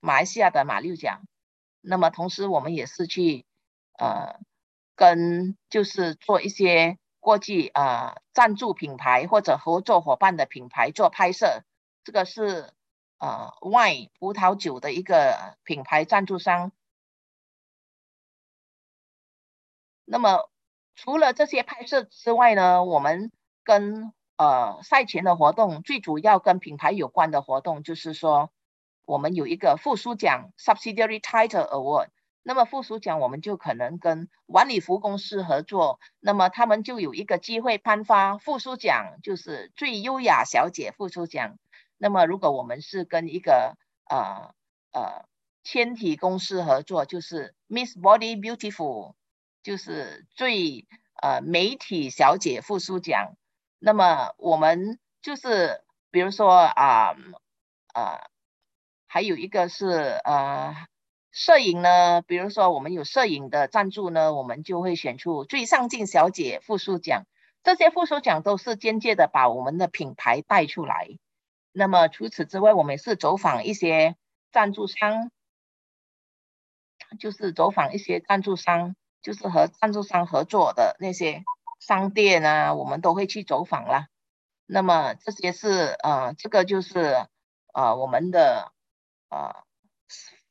[0.00, 1.20] 马来西亚的马六甲。
[1.82, 3.46] 那么同时我们也是去
[3.98, 4.38] 呃
[4.94, 11.64] 跟就是做一些国际呃赞助品牌或者合作伙伴的品牌做拍摄。
[12.04, 12.72] 这个是
[13.18, 16.72] 呃 Y 葡萄酒的一个品牌赞助商。
[20.04, 20.50] 那么
[20.94, 23.32] 除了这些拍摄之外呢，我们
[23.64, 28.52] 跟呃赛前的活动最主要跟品牌有关的活动就是说。
[29.10, 32.10] 我们有一个附属奖 （Subsidiary Title Award），
[32.44, 41.58] 那么附属奖我们就可能跟晚礼服公司合作，那么他们就有一个机会颁发附属奖，就是最优雅小姐附属奖。
[41.98, 43.76] 那么如果我们是跟一个
[44.08, 44.54] 呃
[44.92, 45.24] 呃
[45.64, 49.14] 纤体公司合作，就是 Miss Body Beautiful，
[49.64, 50.86] 就是最
[51.20, 53.34] 呃美体小姐附属奖。
[53.80, 57.16] 那么我们就是比如说啊呃。
[57.92, 58.29] 呃
[59.12, 59.88] 还有一个是
[60.22, 60.86] 呃
[61.32, 67.24] 摄影呢，比如说我们有摄影的赞助呢，我们就会选出最上镜小姐附属奖。
[67.64, 71.08] 这些附属奖都是间接的把我们的品牌带出来。
[71.72, 74.14] 那么除此之外，我们也是走访一些
[74.52, 75.32] 赞助商，
[77.18, 81.42] 就是走访一些赞助商，就是和赞助商合作的那些
[81.80, 84.06] 商店啊，我们都会去走访啦。
[84.66, 87.26] 那么这些是呃，这个就是
[87.74, 88.70] 呃我们的。
[89.30, 89.62] 啊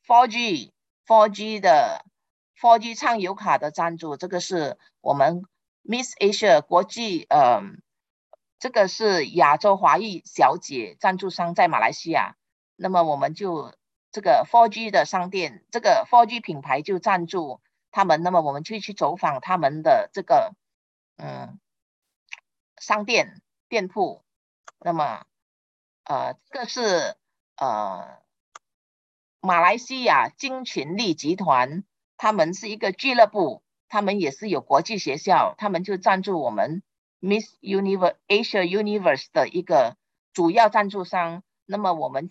[0.07, 0.71] ，4G、
[1.05, 2.05] 4G 的
[2.57, 5.43] 4G 畅游卡的赞助，这个是我们
[5.83, 7.61] Miss Asia 国际，呃，
[8.57, 12.37] 这个是亚洲华裔小姐赞助商在马来西亚，
[12.77, 13.75] 那么我们就
[14.13, 17.59] 这个 4G 的商店，这个 4G 品牌就赞助
[17.91, 20.55] 他们，那么我们就去走访他们的这个
[21.17, 21.59] 嗯
[22.77, 24.23] 商店店铺，
[24.79, 25.25] 那么
[26.05, 27.17] 呃这个是
[27.57, 28.21] 呃。
[29.41, 31.85] 马来西亚金群力集团，
[32.17, 36.83] 他们是一个俱乐部，他们也是有国际学校，他们就赞助我们
[37.21, 39.95] Miss Universe Asia Universe 的一个
[40.33, 41.41] 主要赞助商。
[41.65, 42.29] 那么我们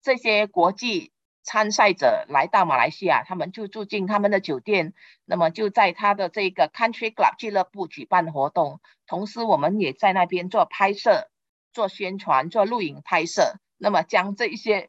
[0.00, 4.94] 这些国际参赛者来到马来西亚，他们就住进他们的酒店，
[5.26, 11.28] 那么就在他的这个 Country Club 俱乐部举办活动，同时我们也在那边做拍摄、
[11.74, 14.88] 做宣传、做录影拍摄，那么将这一些。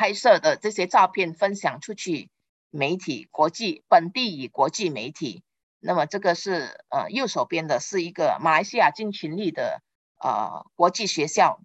[0.00, 2.30] 拍摄的这些照片分享出去，
[2.70, 5.44] 媒体、国际、本地与国际媒体。
[5.78, 9.82] 那么这个是呃右手边的是一个马来西亚金群力的
[10.16, 11.60] 呃国际学校，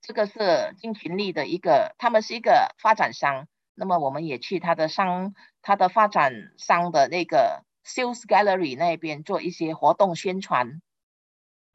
[0.00, 3.46] 这个是金群力的一个，他们是一个发展商。
[3.74, 10.82] 那么我们也去他的商，他的发展商的那个 Sales Gallery 那边做一些活动宣传。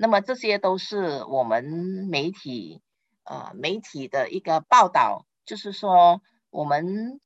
[0.01, 1.63] 那么这些都是我们
[2.09, 2.81] 媒体，
[3.29, 7.21] 呃，媒体的一个报道，就是说我们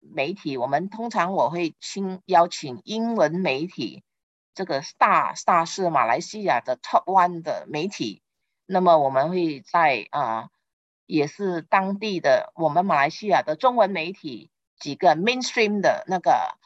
[0.00, 4.02] 媒体，我们通常我会请邀请英文媒体，
[4.54, 8.22] 这个 Star Star 是马来西亚的 Top One 的媒体，
[8.64, 10.48] 那么我们会在啊、
[11.04, 16.56] 也是当地的我们马来西亚的中文媒体几个 Mainstream 的那个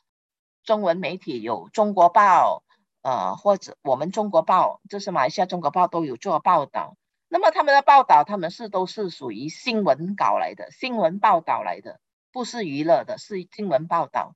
[0.62, 2.62] 中文媒体有中国报。
[3.02, 6.96] 呃，或者我们中国报，就是马来西亚中国报都有做报道。
[7.28, 12.00] 那么他们的报道，他们是都是属于新闻稿来的，新闻报道来的，
[12.32, 14.34] 不是娱乐的，是新闻报道。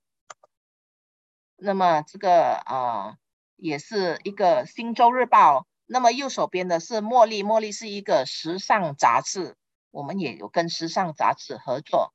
[1.57, 3.17] 那么这个啊、
[3.57, 5.61] 也是一个《星洲日报》。
[5.93, 9.57] 那么右手边的是茉莉，茉莉是一个时尚杂志，
[9.91, 12.15] 我们也有跟时尚杂志合作。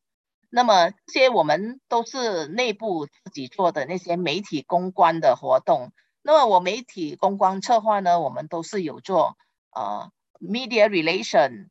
[0.49, 5.91] 那么这些我们都是内部自己做的那些媒体公关的活动。
[6.21, 9.37] 那么我媒体公关策划呢，我们都是有做
[9.71, 10.09] 呃
[10.39, 11.69] media relation，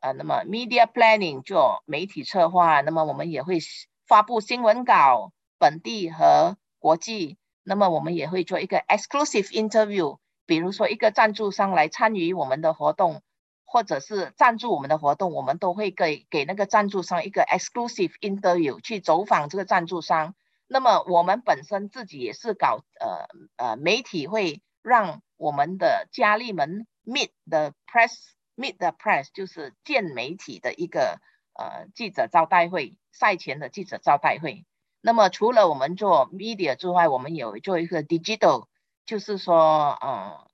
[0.00, 3.58] 啊，那么 media planning 做媒体策划，那么我们也会
[4.06, 13.22] 发布新闻稿，本地和国际，那么我们也会做一个 exclusive interview，比如说一个赞助商来参与我们的活动，
[13.64, 20.34] 或者是赞助我们的活动，我们都会给给那个赞助商一个 exclusive interview 去走访这个赞助商。
[20.66, 31.20] 那么我们本身自己也是搞呃呃媒体，会让我们的佳丽们 meet the press，meet the press 就是见媒体的一个
[31.52, 34.64] 呃记者招待会，赛前的记者招待会。
[35.00, 38.68] 那么除了我们做 media 之外，我们有做一个 digital，
[39.04, 40.50] 就是说呃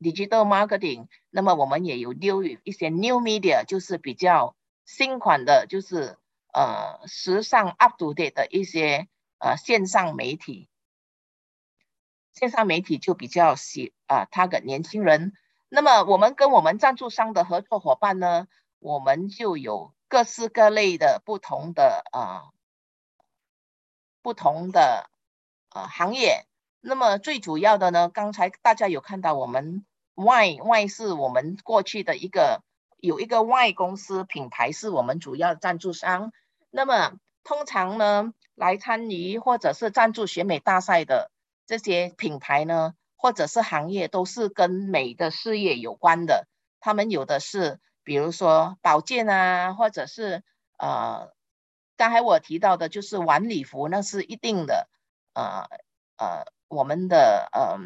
[0.00, 1.06] digital marketing。
[1.30, 6.18] 那么我们也有丢一些 new media，就是比较新款的，就是
[6.52, 9.06] 呃时尚 up to date 的一些
[9.38, 10.68] 呃线上媒体。
[12.34, 15.32] 线上媒体就比较喜啊，他、的年轻人。
[15.74, 18.46] 那么我们跟我们赞助商的合作伙伴呢，
[18.78, 22.52] 我们就有各式各类的不同的啊、呃，
[24.20, 25.08] 不同的
[25.70, 26.44] 呃行业。
[26.82, 32.62] 那么最主要的呢，刚才大家有看到我们 Y，Y 是我们过去的一个
[32.98, 36.32] 有一个 Y 公司品牌是我们主要赞助商。
[36.68, 37.14] 那么
[37.44, 41.30] 通常呢，来参与或者是赞助选美大赛的。
[41.64, 42.92] 这些品牌呢，
[43.22, 46.48] 或者是行业，都是跟美的事业有关的。
[46.80, 50.42] 他们有的是，比如说保健啊，或者是
[50.76, 51.32] 呃，
[51.96, 54.88] 刚才我提到的，就是晚礼服，那是一定的。
[55.34, 55.68] 呃
[56.16, 57.78] 呃，我们的呃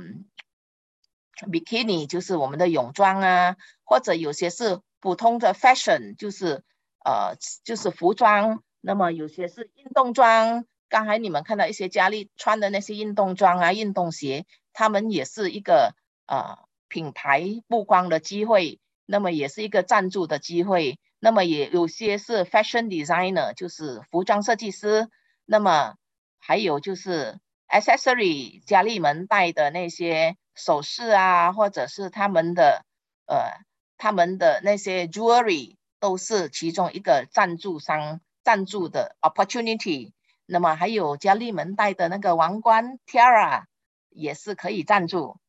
[1.51, 6.64] ，bikini 就是我们的泳装啊，或者有些是普通的 fashion，就是
[7.05, 8.62] 呃，就是服装。
[8.80, 10.64] 那么有些是运动装。
[10.89, 15.95] 刚才你们看到一些佳丽穿的那些运动装啊、运动鞋，他们也是一个
[16.26, 16.59] 呃
[16.89, 20.99] 品牌曝光的机会，那么也是一个赞助的机会。
[21.18, 25.09] 那么也有些是 fashion designer，就是服装设计师。
[25.45, 25.95] 那么
[26.39, 32.84] 还有就是 accessory，佳丽们戴的那些首饰啊，或者是他们的
[33.26, 33.64] 呃
[33.97, 40.12] 他们的那些 jewelry，都是其中一个赞助商赞助的 opportunity。
[40.49, 43.64] 那么还有佳丽们戴的那个王冠 Tiara
[44.11, 45.40] 也是可以赞助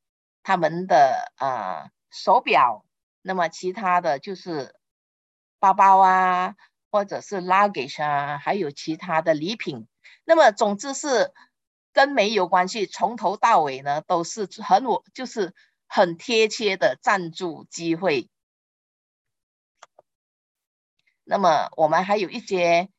[0.42, 2.84] 他们的呃手表。
[3.22, 4.74] 那么其他的就是
[5.60, 6.56] 包包啊，
[6.90, 9.88] 或者是 luggage 啊，还有其他的礼品。
[10.26, 11.32] 那么总之是
[11.94, 15.54] 跟美有关系，从头到尾呢都是很我就是
[15.88, 18.32] 很贴切的赞助机会。
[21.24, 22.90] 那么我们还有一些。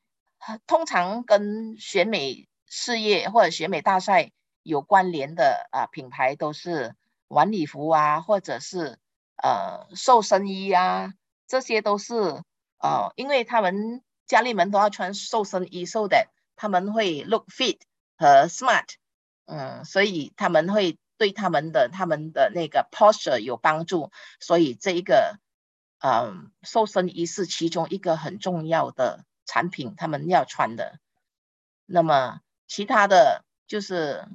[0.66, 4.30] 通常跟选美事业或者选美大赛
[4.62, 6.94] 有关联的啊品牌都是
[7.28, 8.98] 晚礼服啊，或者是
[9.36, 11.12] 呃瘦身衣啊，
[11.46, 12.14] 这些都是
[12.78, 17.78] 呃，因为他们佳丽们都要穿瘦身衣，so that 他们会 look fit
[18.16, 18.86] 和 smart，
[19.46, 25.38] 嗯，所以他们会对他们的他们的那个 posture 有帮助，所以这一个
[26.00, 29.24] 嗯瘦身衣是其中一个很重要的。
[29.48, 31.00] 产品他们要穿的，
[31.86, 34.28] 那么其他的就是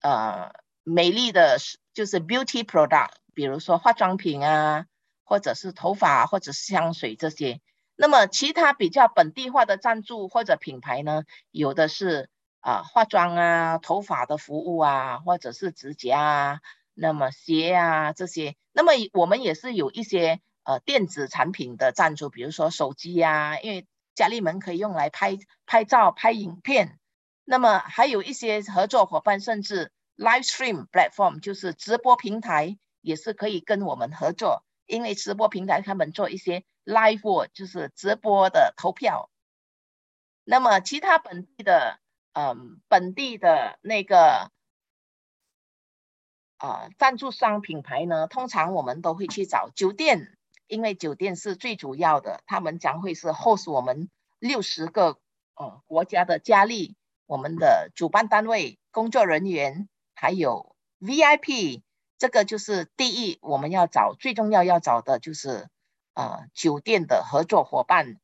[0.00, 0.52] 呃
[0.84, 1.58] 美丽的，
[1.92, 4.86] 就是 beauty product，比如说化妆品啊，
[5.22, 7.60] 或者是头发，或者是香水这些。
[7.94, 12.30] 那么其他比较本地化的赞助或者品牌呢，有的是
[12.60, 16.60] 啊、化妆啊、头发的服务啊，或者是指甲啊，
[16.94, 18.56] 那么鞋啊这些。
[18.72, 23.86] 那么我们也是有一些呃电子产品的赞助，比如说手机呀、啊，因为。
[24.18, 26.98] 佳丽们可以用来拍拍照、拍影片，
[27.44, 34.64] 那么还有一些合作伙伴，甚至 live stream platform 就是直播平台，也是可以跟我们合作。
[34.86, 39.30] 因为直播平台他们做一些 live，就是直播的投票。
[40.42, 42.00] 那么其他本地的，
[42.32, 44.50] 嗯，本地的那个
[46.56, 50.37] 啊赞助商品牌呢，通常我们都会去找酒店。
[50.68, 55.18] 因为酒店是最主要的，他们将会是 host 我们六十个
[55.54, 56.94] 呃国家的佳丽，
[57.26, 61.82] 我们的主办单位、工作人员，还有 VIP，
[62.18, 65.68] 这个就是第一我们要找最重要要找的就是
[66.12, 68.20] 呃酒店的合作伙伴，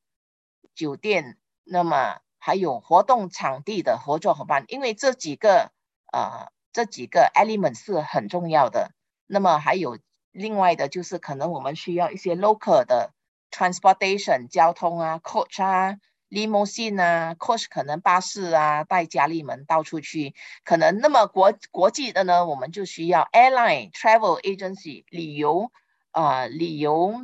[0.75, 5.73] 酒店，那么还有活动场地的合作伙伴，因为这几个
[6.13, 8.93] 呃这几个 element 是很重要的，
[9.27, 9.99] 那么还有。
[10.35, 13.13] 另外的就是可能我们需要一些 local 的
[13.53, 15.97] transportation 交通啊，coach 啊
[16.29, 20.35] ，limousine 啊，coach 可能巴士啊，带佳丽们到处去。
[20.65, 25.71] 可能那么国国际的呢，我们就需要 airline travel agency 旅游
[26.11, 27.15] 啊、旅游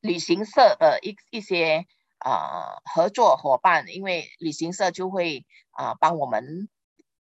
[0.00, 1.86] 旅行社的一一些
[2.18, 6.68] 啊、合作伙伴，因为旅行社就会啊、帮我们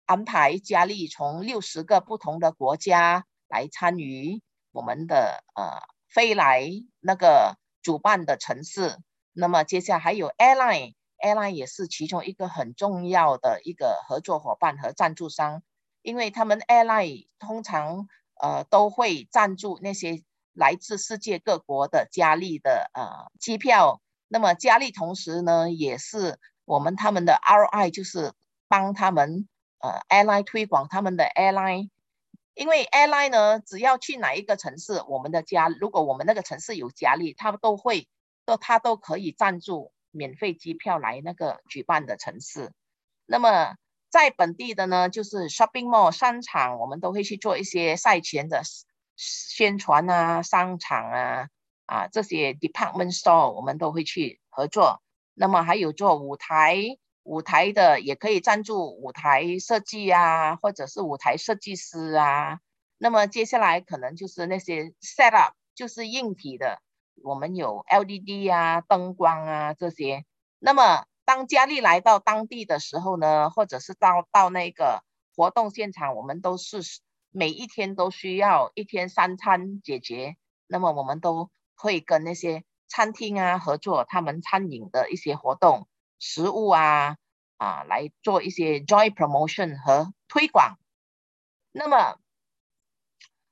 [0.06, 4.40] 安排佳丽从六十个不同的国家来参与。
[4.76, 6.68] 我们的呃飞来
[7.00, 8.98] 那个主办的城市，
[9.32, 15.62] 那么接下来还有 airline，airline 也是其中一个很重要的一个合作伙伴和赞助商，
[16.02, 18.06] 因为他们 airline 通常
[18.38, 20.22] 呃都会赞助那些
[20.52, 28.34] 来自世界各国的佳丽的呃机票，那么佳丽同时呢，也是我们他们的 ROI，就是
[28.68, 29.48] 帮他们
[29.78, 31.88] 呃 airline 推广他们的 airline。
[32.56, 38.08] 因为 airline 呢，只要去哪一个城市，我们的家，如果我们那个城市有佳丽，他都会
[38.46, 42.72] 都他都可以赞助免费机票来那个举办的城市。
[43.26, 43.74] 那么
[44.08, 48.62] 在本地的呢，就是 shopping mall 商场，我们都会去做一些赛前的
[49.16, 51.48] 宣传啊，商场啊
[51.84, 55.02] 啊这些 department store 我们都会去合作。
[55.34, 56.96] 那么还有做舞台。
[57.26, 62.60] 舞台的也可以赞助舞台设计啊，或者是舞台设计师啊。
[62.98, 66.80] 那么接下来可能就是那些 set up，就是硬体的，
[67.24, 70.24] 我们有 LED 啊、灯光啊这些。
[70.60, 75.02] 那么当佳丽来到当地的时候呢，或者是到到那个
[75.34, 76.80] 活动现场，我们都是
[77.32, 80.36] 每一天都需要一天三餐解决。
[80.68, 85.88] 那么我们都会跟那些餐厅啊合作，他们餐饮的一些活动。
[86.18, 87.16] 食物啊
[87.58, 90.78] 啊，来做一些 joint promotion 和推广。
[91.72, 92.18] 那么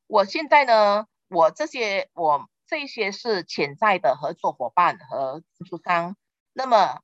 [0.06, 6.16] 我现在呢，我这些我这些是潜在的合作伙伴和赞助商。
[6.52, 7.00] 那么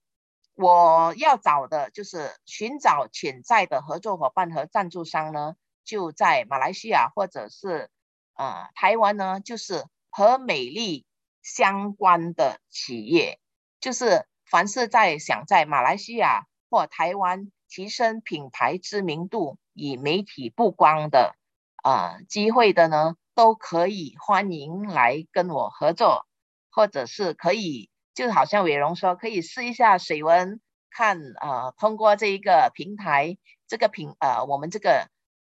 [0.55, 7.91] 我要找的就是寻找潜在的合作伙伴和赞助商呢，就在马来西亚或者是
[8.33, 11.05] 啊、台湾呢，就是和美丽
[11.43, 13.39] 相关的企业，
[13.81, 14.27] 就是。
[14.51, 21.37] 凡是在想在马来西亚或台湾提升品牌知名度与媒体曝光的
[21.83, 26.27] 啊、机会的呢，都可以欢迎来跟我合作，
[26.71, 35.09] 或者是可以，就好像伟荣说，可以试一下水温，看啊、通过这一个平台，这个平呃我们这个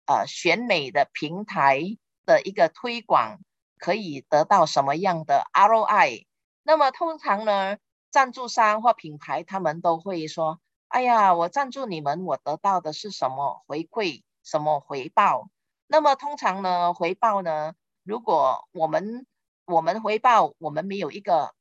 [0.07, 1.81] 呃选美的平台
[2.25, 3.39] 的一个推广，
[3.79, 6.25] 可以得到什么样的 ROI？
[6.65, 7.77] 那么通常呢，
[8.17, 10.59] 赞助商或品牌，他们都会说
[10.89, 15.51] ：“哎呀，我赞助你们，我得到的是什么回馈，什么回报？”
[15.87, 19.27] 那么通常呢，回报呢，如果我们
[19.67, 21.53] 我们回报，我们没有一个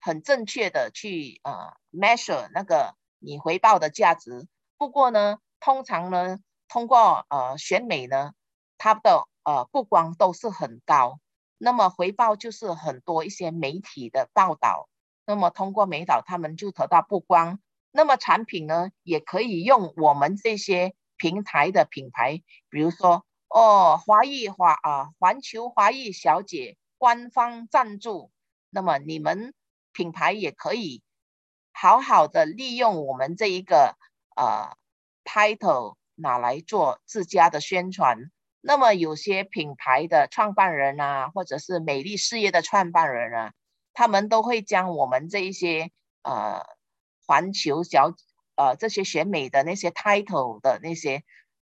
[0.00, 4.48] 很正确的去呃 measure 那个你回报的价值。
[4.78, 8.32] 不过呢，通常呢，通过呃选美呢，
[8.78, 11.20] 它的呃曝光都是很高，
[11.56, 14.88] 那么回报就是很多一些媒体的报道。
[15.30, 17.60] 那么通过美导，他们就得到曝光。
[17.92, 28.32] 那么产品呢，也可以用我们这些平台的品牌，比如说哦，华裔华啊，环球华裔小姐官方赞助。
[28.70, 29.54] 那么你们
[29.92, 31.00] 品牌也可以
[31.70, 33.96] 好好的利用我们这一个
[34.34, 34.76] 呃
[35.24, 38.32] title 拿来做自家的宣传。
[38.60, 43.52] 那么有些品牌的创办人啊，或者是美丽事业的创办人啊。
[44.00, 45.90] 他们都会将我们这一些
[46.22, 46.64] 呃
[47.26, 48.14] 环球小
[48.56, 51.22] 呃这些选美的那些 title 的那些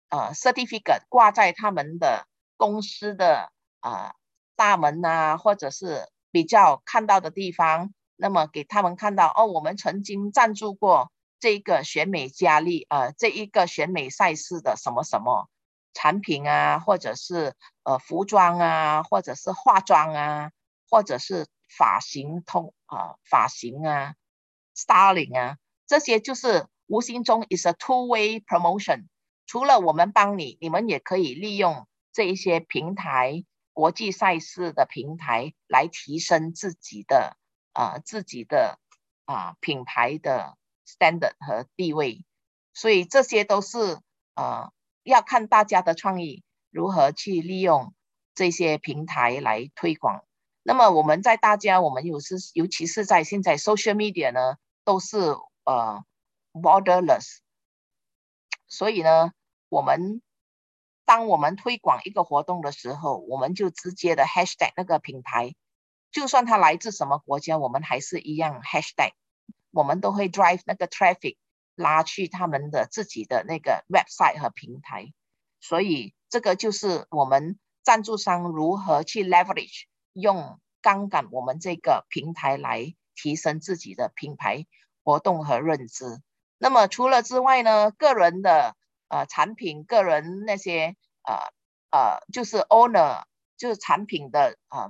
[0.07, 2.25] 呃 certificate 挂在他们的
[2.55, 3.51] 公司的
[3.81, 4.15] 啊、呃、
[4.55, 15.49] 大门啊，或者是比较看到的地方，那么给他们看到哦，我们曾经赞助过这个选美佳丽呃这一个选美赛事的什么什么
[15.93, 20.51] 产品啊，或者是呃服装啊，或者是化妆啊，
[20.89, 21.45] 或者是。
[21.77, 24.15] 发型通啊，发型啊
[24.75, 25.57] ，styling 啊，
[25.87, 29.07] 这些就是无形中 is a two-way promotion。
[29.45, 37.37] 除了我们帮你，你们也可以利用这一些平台、国际赛事的平台来提升自己的
[37.73, 38.79] 啊自己的
[39.25, 42.25] 啊品牌的 standard 和地位。
[42.73, 43.99] 所以这些都是
[44.33, 44.71] 啊
[45.03, 47.93] 要看大家的创意如何去利用
[48.33, 50.23] 这些平台来推广。
[50.63, 55.17] 那么我们在大家，我们有时尤其是在现在 social media 呢，都是
[55.63, 56.05] 呃
[56.53, 57.39] borderless，
[58.67, 59.31] 所以呢，
[59.69, 60.21] 我们
[61.03, 65.55] 当我们推广一个活动的时候，我们就直接的 hashtag 那个品牌，
[66.11, 69.13] 就算它来自什么国家，我们还是一样 hashtag，
[69.71, 71.37] 我们都会 drive 那个 traffic
[71.75, 75.11] 拉去他们的自己的那个 website 和平台，
[75.59, 79.85] 所以这个就是我们赞助商如何去 leverage。
[80.13, 84.65] 用杠杆我们这个平台来提升自己的品牌
[85.03, 86.21] 活动和认知。
[86.57, 88.75] 那么除了之外呢，个人的
[89.07, 91.35] 呃产品，个人那些呃
[91.91, 93.23] 呃就是 owner，
[93.57, 94.89] 就是产品的呃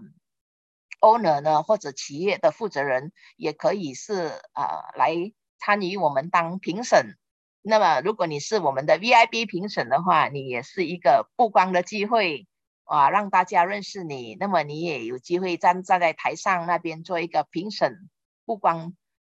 [1.00, 4.14] owner 呢，或者企业的负责人也可以是
[4.54, 5.16] 呃来
[5.60, 7.18] 参与我们当评审。
[7.62, 12.48] 那么如果你是我们的 VIP 评审的话，你也是一个曝光的机会。
[12.84, 18.10] 啊，让大家认识你，那么你也有机会站站在台上那边做一个评审，
[18.46, 18.94] 不光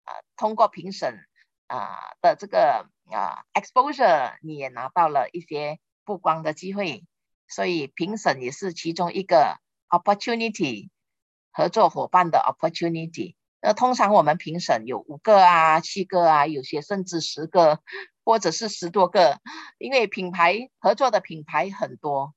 [0.04, 1.18] 啊通过评审
[1.66, 7.04] 啊的这个啊 exposure，你也拿到了一些曝光的机会，
[7.46, 9.58] 所以评审也是其中一个
[9.90, 10.88] opportunity，
[11.52, 13.36] 合作伙伴的 opportunity。
[13.60, 17.80] 那通常我们评审有五个啊、七个啊，有些甚至十个，
[18.24, 19.40] 或者是十多个，
[19.78, 22.34] 因为品牌合作的品牌很多，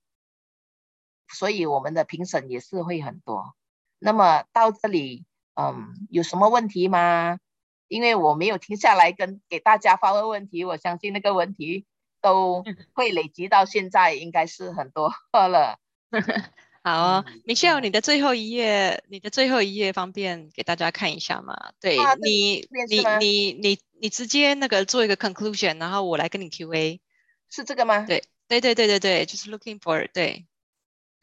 [1.27, 3.55] 所以我们的评审也是会很多。
[3.99, 7.39] 那么到这里，嗯，有什么问题吗？
[7.87, 11.85] 因为我没有停下来跟给大家发问问题，我相信那个问题
[12.21, 12.63] 都
[12.93, 15.79] 会累积到现在，应该是很多 了。
[16.83, 21.55] 好、哦嗯、Michelle，你的最后一页，你的最后一页方便给大家看一下吗？
[21.79, 27.01] 对，啊、你，你，你，你，你直接那个做一个 conclusion，然后我来跟你 Q&A，
[27.49, 28.05] 是这个吗？
[28.05, 30.45] 对，对，对，对，对，对，就是 looking for，对。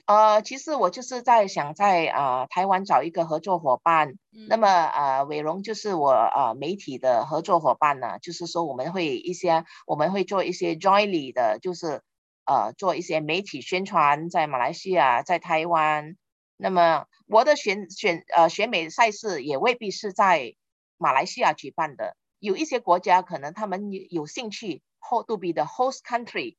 [0.07, 12.03] 呃，其实我就是在想在啊、呃、台湾找一个合作伙伴，嗯、那么呃伟荣就是我呃媒体的合作伙伴呢，就是说我们会一些我们会做一些 jointly 的，就是。
[12.45, 16.17] 呃，做一些媒体宣传，在马来西亚，在台湾。
[16.57, 20.57] 那么我的选选呃选美赛事也未必是在
[20.99, 26.57] 马来西亚举办的，有一些国家可能他们有有兴趣，hold to be the host country，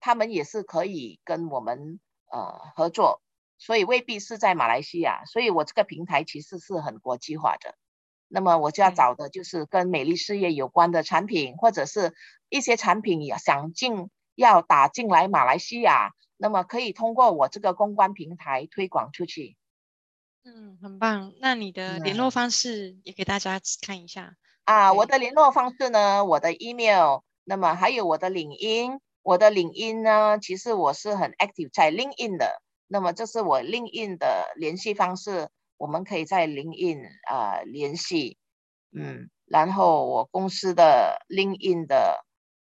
[0.00, 2.00] 他们也是可以跟我们
[2.30, 3.22] 呃合作，
[3.58, 5.24] 所以未必是在马来西亚。
[5.24, 7.74] 所以我这个平台其实是很国际化的。
[8.28, 12.14] 那么我就要找的就是跟美丽事业有关的产品，或者是
[12.48, 14.10] 一些产品也想进。
[14.38, 19.56] 要打进来马来西亚，那么可以通过我这个公关平台推广出去。
[20.44, 21.32] 嗯，很棒。
[21.40, 24.36] 那你的联络方式也给大家看一下。
[24.62, 32.62] 啊，我的联络方式呢，我的 email，那么还有我的领英，我的领英呢，其实我是很 active 在 l i n k i n 的。
[32.86, 38.38] 那么这是我 l i n k i n 的联系方式，我们可以在 l i n k i n 啊、呃、联系。
[38.90, 42.24] 嗯，然后我公司的 l i n k i n 的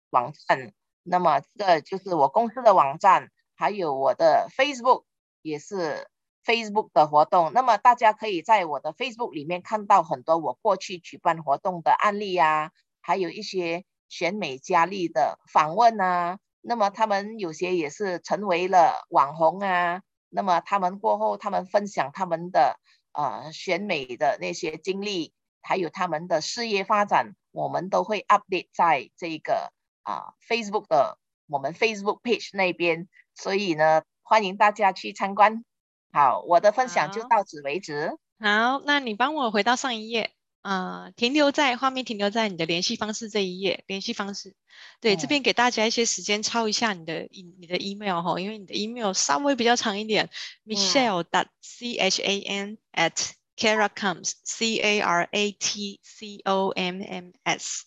[0.10, 0.74] 网站。
[1.03, 5.05] 那么这就是我公司的网站，还有我的 Facebook
[5.41, 6.10] 也是
[6.43, 7.53] Facebook 的活动。
[7.53, 16.38] 那么大家可以在我的 Facebook 里面看到很多我过去举办活动的案例啊，还有一些选美佳丽的访问啊。
[16.62, 20.01] 那么他们有些也是成为了网红啊。
[20.30, 22.80] 那么他们过后，他们分享他们的
[23.14, 29.72] 呃选美的那些经历，还有他们的事业发展，我们都会 update 在这个。
[30.01, 35.64] 啊，Facebook 的我们 Facebook page 那边，所以呢，欢迎大家去参观。
[36.12, 38.18] 好，我的分享就到此为止。
[38.39, 40.32] 好，那你帮我回到上一页，啊、
[40.62, 44.55] 呃，停留在画面，停留在你的联系方式这一页，联系方式。
[44.99, 50.30] 对，嗯、这边给大家一些时间抄一下你的你的 email 哈，因为你的 email 稍微比较长一点、
[50.66, 57.01] 嗯、，Michelle dot C H A N at Caratcoms C A R A T C O M
[57.01, 57.84] M S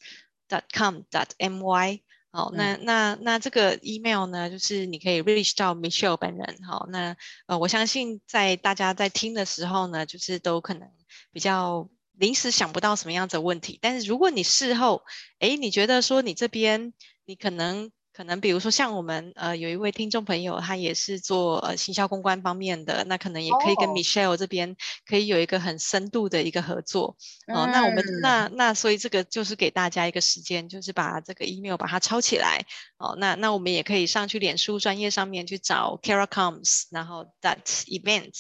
[0.49, 2.01] dot com dot M Y。
[2.31, 6.59] 好，那那那这个 email 呢，就是你可以 reach 到 Michelle 本人。
[6.67, 7.15] 好，那
[7.47, 10.91] 呃，我相信在大家在听的时候呢，就是都可能
[11.31, 15.03] 比较临时想不到什么样子的问题，但是如果你事后，
[15.39, 16.93] 诶，你觉得说你这边
[17.25, 17.91] 你可能。
[18.15, 27.67] 可能比如说像我们呃有一位听众朋友，他也是做呃行销公关方面的，那可能也可以跟 Michelle 这边可以有一个很深度的一个合作哦、呃。
[27.73, 32.67] 那我们那那所以这个就是给大家一个时间，就是把这个 email 把它抄起来
[32.99, 33.17] 哦。
[33.19, 38.35] 那那我们也可以上去脸书专业上面去找 Caratcoms，然后 that event，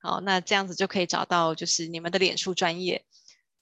[0.00, 3.04] 好，那这样子就可以找到就是你们的脸书专页。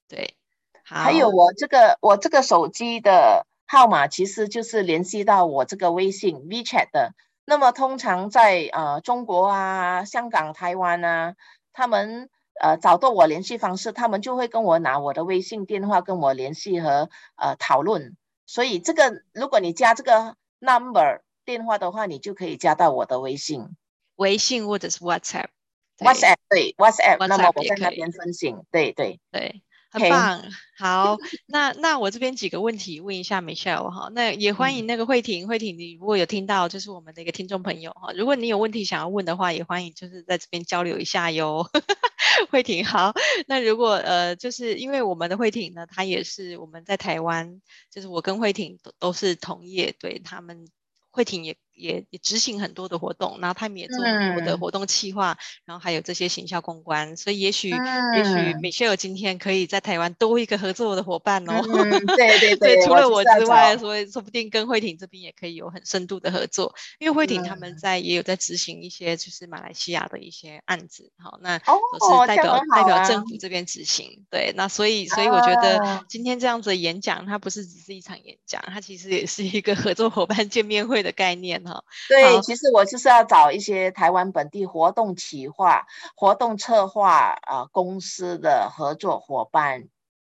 [0.08, 0.36] 对，
[0.84, 0.96] 好。
[0.96, 3.46] 还有我这个我这个手机的。
[3.68, 7.14] 号码其实就是联系到我这个微信 WeChat 的。
[7.44, 11.34] 那么通常在呃中国啊、香港、台湾啊，
[11.72, 12.30] 他们
[12.60, 18.16] 呃找到我联系方式，他们就会跟我拿我的微信电话跟我联系和呃讨论。
[18.46, 23.74] 所以这个如果你加这个 number 电话的话，你就可以加到我的微信，
[24.14, 25.48] 微信或者是 WhatsApp。
[25.98, 29.62] WhatsApp 对 WhatsApp，那么我在那边分享，对对对。
[30.00, 30.44] 很棒
[30.78, 41.70] 好，那那我这边几个问题问一下 Michelle 哈，那也欢迎那个慧婷，嗯、慧婷你如果有听到，就是我们的一个听众朋友哈，如果你有问题想要问的话，也欢迎就是在这边交流一下哟。
[42.50, 43.14] 慧婷好，
[43.46, 50.68] 那如果呃就是因为我们的慧婷呢，她也是我们在台湾，就是我跟慧婷都都是同业，对他们
[51.10, 61.62] 慧婷也也也执行很多的活动，然后他们也做很多的活动企划，嗯、然后还有这些行销公关，所以也许、嗯、也许 Michelle 今天可以在台湾多一个合作的伙伴哦。
[61.62, 71.74] 嗯、对对对，对，除了我之外，所以说不定跟慧婷这边也可以有很深度的合作，因为慧婷他们在、嗯、也有在执行一些就是马来西亚的一些案子，好，那都
[72.22, 81.65] 是代表、哦啊、代表政府这边执行，对，那所以所以我觉得今天这样子的演讲，它不是只是一场演讲，它其实也是一个合作伙伴见面会的概念。
[82.08, 89.88] 对，其实我就是要找一些台湾本地活动企划、活动策划啊、呃、公司的合作伙伴。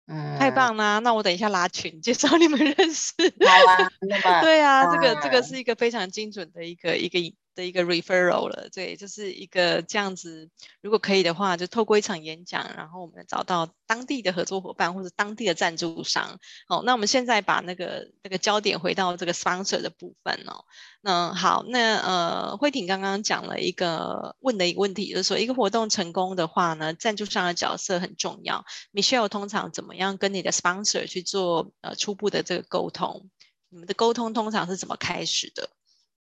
[0.06, 3.12] 嗯，太棒啦，那我等一下拉群介绍你们认识。
[3.16, 7.18] 好啊，那 么对啊，这个这个是一个非常精准的一个一个。
[7.54, 10.50] 的一个 referral 了，对，就是一个这样子。
[10.80, 16.38] 如果可以的话，就透过一场演讲，然后我们找到当地的合作伙伴或者当地的赞助商。
[16.66, 20.64] 好，那我们现在把那个那个焦点回到这个 sponsor 的部分哦。
[21.00, 28.64] 那好，那呃，慧婷刚刚讲了一个问的一个问题，就是说一个活动成功的话呢，赞助商的角色很重要。
[28.92, 33.28] Michelle 通常怎么样跟你的 sponsor 去做呃初步的这个沟通？
[33.68, 35.70] 你们的沟通通常是怎么开始的？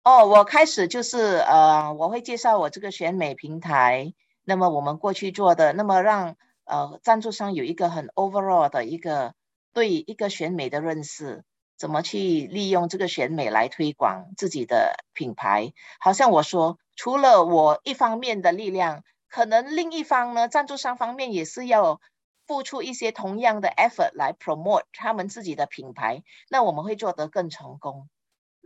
[0.05, 9.33] 哦，我开始就是呃，我会介绍我这个选美平台，那么我们过去做的，那么让呃赞助商有一个很 overall 的一个
[9.73, 11.43] 对一个选美的认识，
[11.75, 15.73] 怎么去利用这个选美来推广自己的品牌。
[15.99, 21.99] 好像我说，除了我一方面的力量，可能另一方呢，赞助商方面也是要
[22.45, 28.07] 付出一些同样的 effort 来 promote 他们自己的品牌，那我们会做得更成功。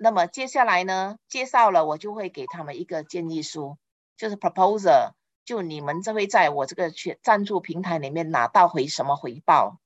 [0.02, 3.78] 那么接下来呢，介绍了我就会给他们一个建议书，
[4.16, 5.12] 就是 proposal，
[5.44, 9.80] 就你们这会在我这个去赞助平台里面拿到回什么回报？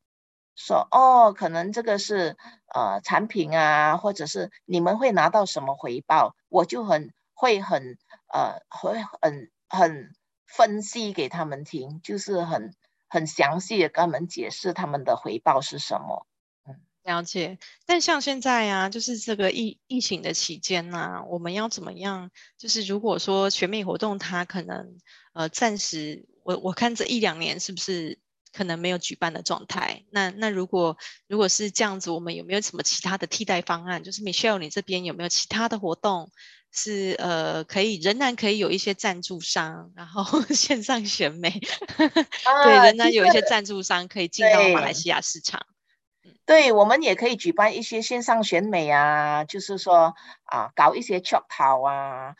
[0.56, 2.38] 说哦，可能这个是
[2.72, 6.36] 呃产品啊，或者是你们会拿到什么回报？
[6.48, 7.98] 我就很会很
[8.32, 10.14] 呃会很很
[10.46, 12.76] 分析给他们听，就是很
[13.10, 16.28] 很详细的跟他们解释他们的回报是什么。
[17.04, 22.32] 了解，但像现在啊，就是这个疫疫情的期间呐、啊，我们要怎么样？
[22.58, 24.98] 就是如果说选美活动它可能
[25.34, 28.20] 呃暂时，我我看这一两年是不是
[28.54, 30.06] 可能没有举办的状态？
[30.12, 30.98] 那那如果
[31.28, 34.02] 如果是这样子，我们有没有什么其他的替代方案？
[34.02, 36.32] 就是 Michelle 你这边有没有其他的活动
[36.72, 41.50] 是呃可以仍然可以有一些赞助商，然后 线上选美，
[42.46, 45.66] 啊、对，仍然有一些赞助商可以进到马来西亚市场。
[46.46, 50.14] 对，我们也可以举办一些线上选美啊，就是说
[50.46, 52.36] 啊，搞一些 chop 淘啊，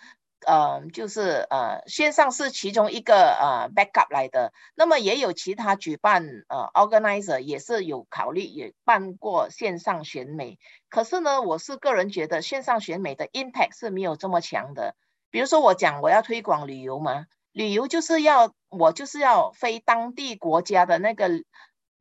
[0.46, 4.54] 呃，就是呃，线上是其中一个呃 backup 来的。
[4.76, 10.60] 那么也有其他举办呃 organizer 也是有考虑也办过线上选美，
[10.90, 14.96] 可是呢，我是个人觉得线上选美的 impact 是没有这么强的。
[15.30, 21.44] 比如说我讲我要推广旅游嘛，旅游就是要我就是要飞当地国家的那个。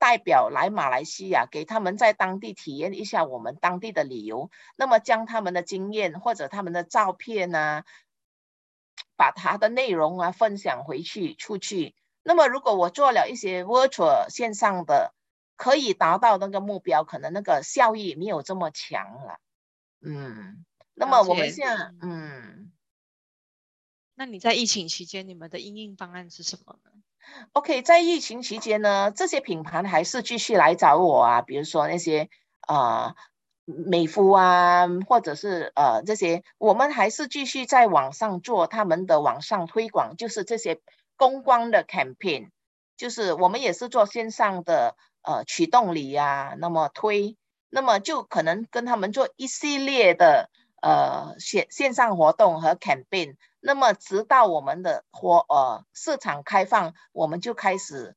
[0.02, 7.84] 代表来马来西亚，给他们在当地体验一下我们当地的旅游，那么将他们的经验或者他们的照片啊，
[9.16, 11.94] 把他的内容啊分享回去出去。
[12.24, 15.14] 那么如果我做了一些 virtual 线上的，
[15.54, 19.38] 可以达到那个目标，可能那个效益没有这么强了。
[20.00, 22.72] 嗯，那么我们现在，嗯，
[24.16, 26.90] 那你在疫情期间，你们的应应方案是什么呢
[27.52, 32.28] ？OK，在疫情期间呢，这些品牌还是继续来找我啊，比如说那些
[32.66, 33.14] 呃
[33.64, 40.80] 美肤啊，或者是呃这些，我们还是继续在网上做他们的网上推广，就是这些
[41.16, 42.50] 公关的 campaign，
[42.96, 47.36] 就是我们也是做线上的呃驱动礼呀，那么推，
[47.70, 50.50] 那么就可能跟他们做一系列的
[50.80, 53.36] 呃线线上活动和 campaign。
[53.64, 58.16] 那么，直到我们的活呃市场开放，我们就开始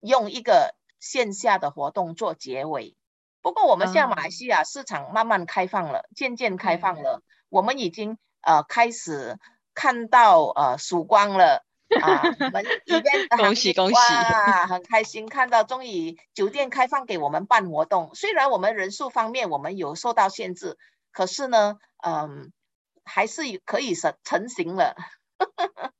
[0.00, 2.94] 用一个线下的活动做结尾。
[3.40, 9.38] 不过，我们现在马来西亚市场慢慢开放了，渐渐开放了，我们已经呃开始
[9.72, 11.64] 看到呃曙光了
[12.02, 12.20] 啊！
[12.22, 18.10] 我们里边 恭喜恭喜哇，很开心看到终于酒店开放给我们办活动。
[18.14, 20.76] 虽然我们人数方面我们有受到限制，
[21.10, 22.52] 可是呢，嗯。
[23.04, 24.96] 还是可以成成型了，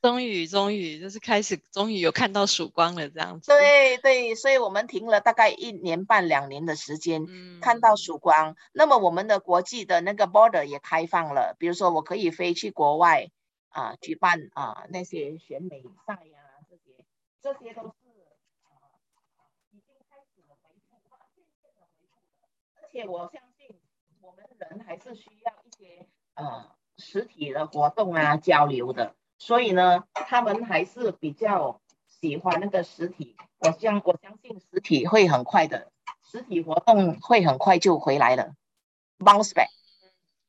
[0.00, 3.50] 终于终于就是开始，终于有看到曙光了这样子。
[3.50, 8.54] 对对，所以我们停了大概一年半两年的时间，嗯、看到曙光。
[8.72, 13.30] 那么我们的国际的那个 border 也开放了，比如说我可以飞去国外
[13.70, 17.04] 啊、呃，举办啊、呃、那些选美赛呀、啊，这些
[17.42, 17.94] 这些都是
[19.72, 20.70] 已经开始复，渐渐的恢
[21.58, 21.88] 复了。
[22.76, 23.80] 而且我相信
[24.20, 25.52] 我们人还是需要。
[26.38, 26.64] 呃
[26.96, 33.36] 实体的活动啊交流的，所以呢，他们还是比较喜欢那个实体。
[33.58, 35.90] 我相我相信实体会很快的，
[36.30, 38.54] 实体活动会很快就回来了
[39.18, 39.68] ，bounce back。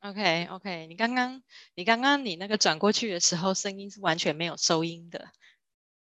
[0.02, 1.42] OK OK，你刚刚
[1.76, 5.30] 你刚刚你那个转过去的时候，声音是完全没有收音的。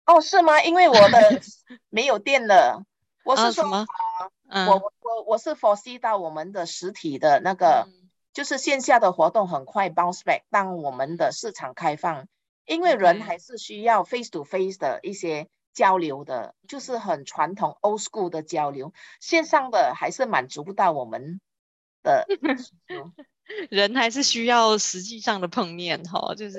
[0.04, 0.62] 哦，是吗？
[0.62, 1.40] 因为我的
[1.88, 2.84] 没有电了。
[3.24, 3.86] 我是说，哦
[4.48, 8.05] 嗯、我我我是 foresee 到我们的实体的那个，嗯、
[8.36, 10.42] 就是线下的活动很快 bounce back。
[10.50, 12.28] 当我们的市场开放，
[12.66, 21.40] 因为人还是需要 face to face 的一些交流的，嗯、就是很传统 old school 的交流，线上的还是满足不到我们
[22.06, 22.26] 的。
[23.70, 26.58] 人还是需要实际上的碰面哈，就是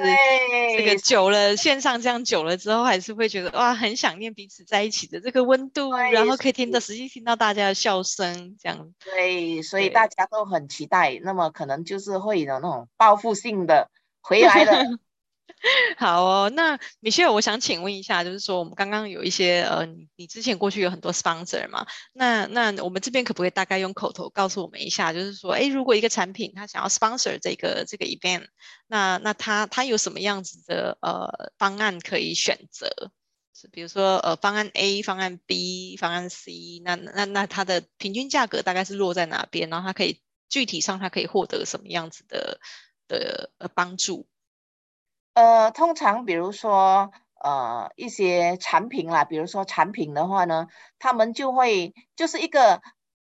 [0.78, 8.94] 这个久了线上这样久了之后，还是会觉得哇，很想念彼此在一起的这个温度，然后可以听到实际听到大家的笑声这样。
[9.04, 13.90] 对，所以大家都很期待，那么可能就是会有那种报复性的
[14.22, 15.00] 回来的。
[15.98, 21.88] 好哦，那米歇尔我想请问一下，就是说我们刚刚有一些呃，你之前过去有很多 sponsor 嘛？
[22.14, 28.48] 那那我们这边可不可以大概用口头告诉我们一下，就是说，哎，如果一个产品它想要 sponsor 这个这个 event，
[28.88, 33.12] 那那它它有什么样子的呃方案可以选择？
[33.60, 39.70] 是比如说呃方案 A、方案 B、方案 C，那那那它的平均价格大概是落在哪边？
[39.70, 42.60] 然后它可以具体上它可以获得什么样子的
[43.08, 44.28] 的呃帮助？
[45.38, 50.66] 呃，通常比如说，呃，一些产品啦，比如说产品的话呢，
[50.98, 52.82] 他们就会就是一个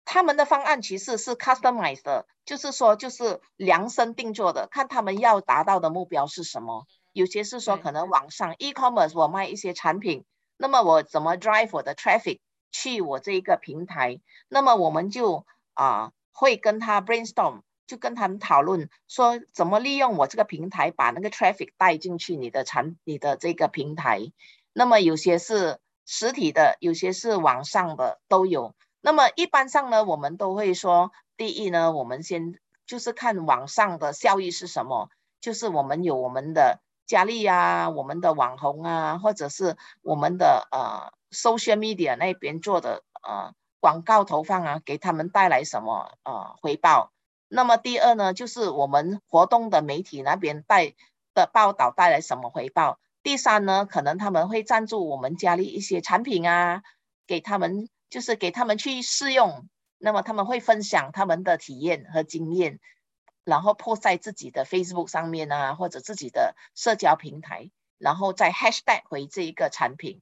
[0.04, 6.86] 他们的方案其实是 customized 的，就是说就是量身定做的，看他们要达到的目标是什么。
[7.14, 10.26] 有些是说可能网上 e-commerce 我卖一些产品，
[10.58, 12.40] 那么我怎么 drive 我的 traffic
[12.70, 17.62] 去我这一个平台，那么我们就啊、呃、会跟他 brainstorm。
[17.86, 24.32] 就跟他们讨论说，怎么利用我这个平台把那个 traffic 带进去你的产你的这个平台。
[24.72, 28.74] 那么有些是实体的，有些是网上的都有。
[29.00, 35.10] 那么一般上呢，我们都会说，第一呢，我们先就是看网上的效益是什么，
[35.40, 47.13] 就是我们有我们的佳丽啊，我们的网红啊，或者是我们的呃 social media 那边做的呃广告投放啊，给他们带来什么呃回报。
[47.54, 50.96] 那么第二呢，就是我们活动的媒体那边带
[51.34, 52.98] 的报道带来什么回报？
[53.22, 56.82] 第三呢，可能他们会赞助我们家里一些产品啊，
[57.28, 62.80] 给他们就是给他们去试用，那么他们会分享他们的体验和经验，
[63.44, 70.20] 然后 po 在自己的 Facebook 上面啊，或者自己的社交平台，然后再 hashtag 回这一个产品，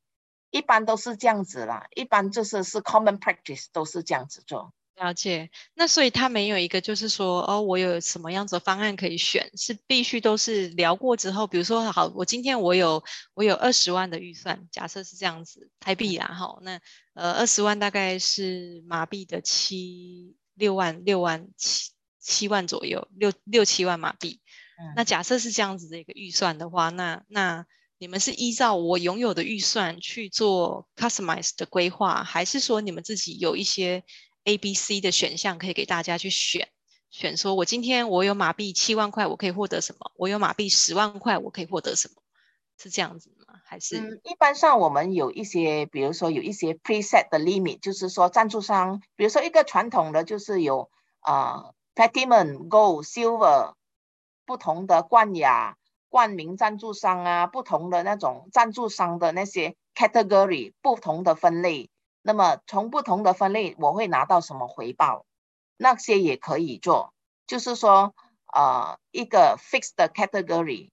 [0.51, 4.75] 一般都是这样子啦，一般就是是 common practice 都是这样子做。
[4.97, 13.03] 了解，那所以他没有一个，就是说，哦，我有什么样子的方案可以选，是必须都是聊过之后，比如说，好，我今天我有
[13.35, 16.79] 我有二十万的预算，假设是这样子，台币啦，好，那
[17.15, 21.91] 呃二十万大概是马币的七六万六万七
[22.21, 24.41] 七万左右，六六七万马币。
[24.79, 27.65] 嗯，那假设是这样子的一个预算的话，那那
[27.99, 34.05] 你们是依照我拥有的预算去做 customize 的规划，还是说你们自己有一些
[34.45, 36.69] ？A、B、C 的选项可以给大家去选，
[37.11, 40.13] 选说我今天我有马币七万块，我可以获得什么？
[40.17, 42.23] 我有马币十万块，我可以获得什么？
[42.79, 43.61] 是这样子吗？
[43.65, 44.01] 还是？
[44.01, 50.91] 嗯，一般上我们有一些，比如说有一些 preset 的 limit，就是说赞助商，比如说一个传统的就是有
[51.21, 53.75] 啊、呃、Platinum、Gold、Silver
[54.45, 55.77] 不同的冠亚、
[56.09, 61.89] 冠名赞助商啊，不同的那种赞助商的那些 category 不同的分类。
[62.23, 65.27] 那么从不同的分类，我会拿到什么回报？
[65.77, 67.13] 那些也可以做，
[67.47, 68.15] 就是说，
[68.53, 70.91] 呃，一个 fixed category。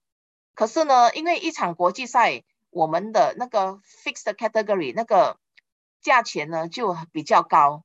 [0.54, 5.38] 可是呢，因为一场国际赛，我们的那个 fixed category 那个
[6.02, 7.84] 价钱呢就比较高，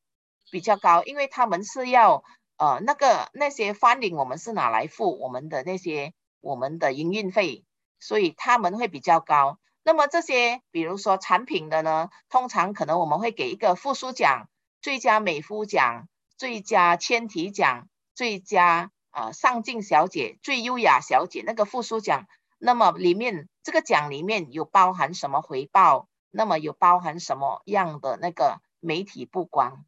[0.50, 2.24] 比较高，因为他们是要
[2.58, 7.64] 呃那个那些 funding，我们是拿来付我们的那些我们的营运费，
[8.00, 9.60] 所以他们会比较高。
[9.88, 14.50] 那么这些，比如说产品的呢，通常可能我们会给一个附属奖、
[14.82, 22.26] 最佳美肤奖、最佳纤体奖、最佳呃上镜小姐、最优雅小姐那个附属奖。
[22.58, 26.10] 那么里面这个奖里面有包含什么回报？
[26.32, 29.86] 那么有包含什么样的那个媒体曝光？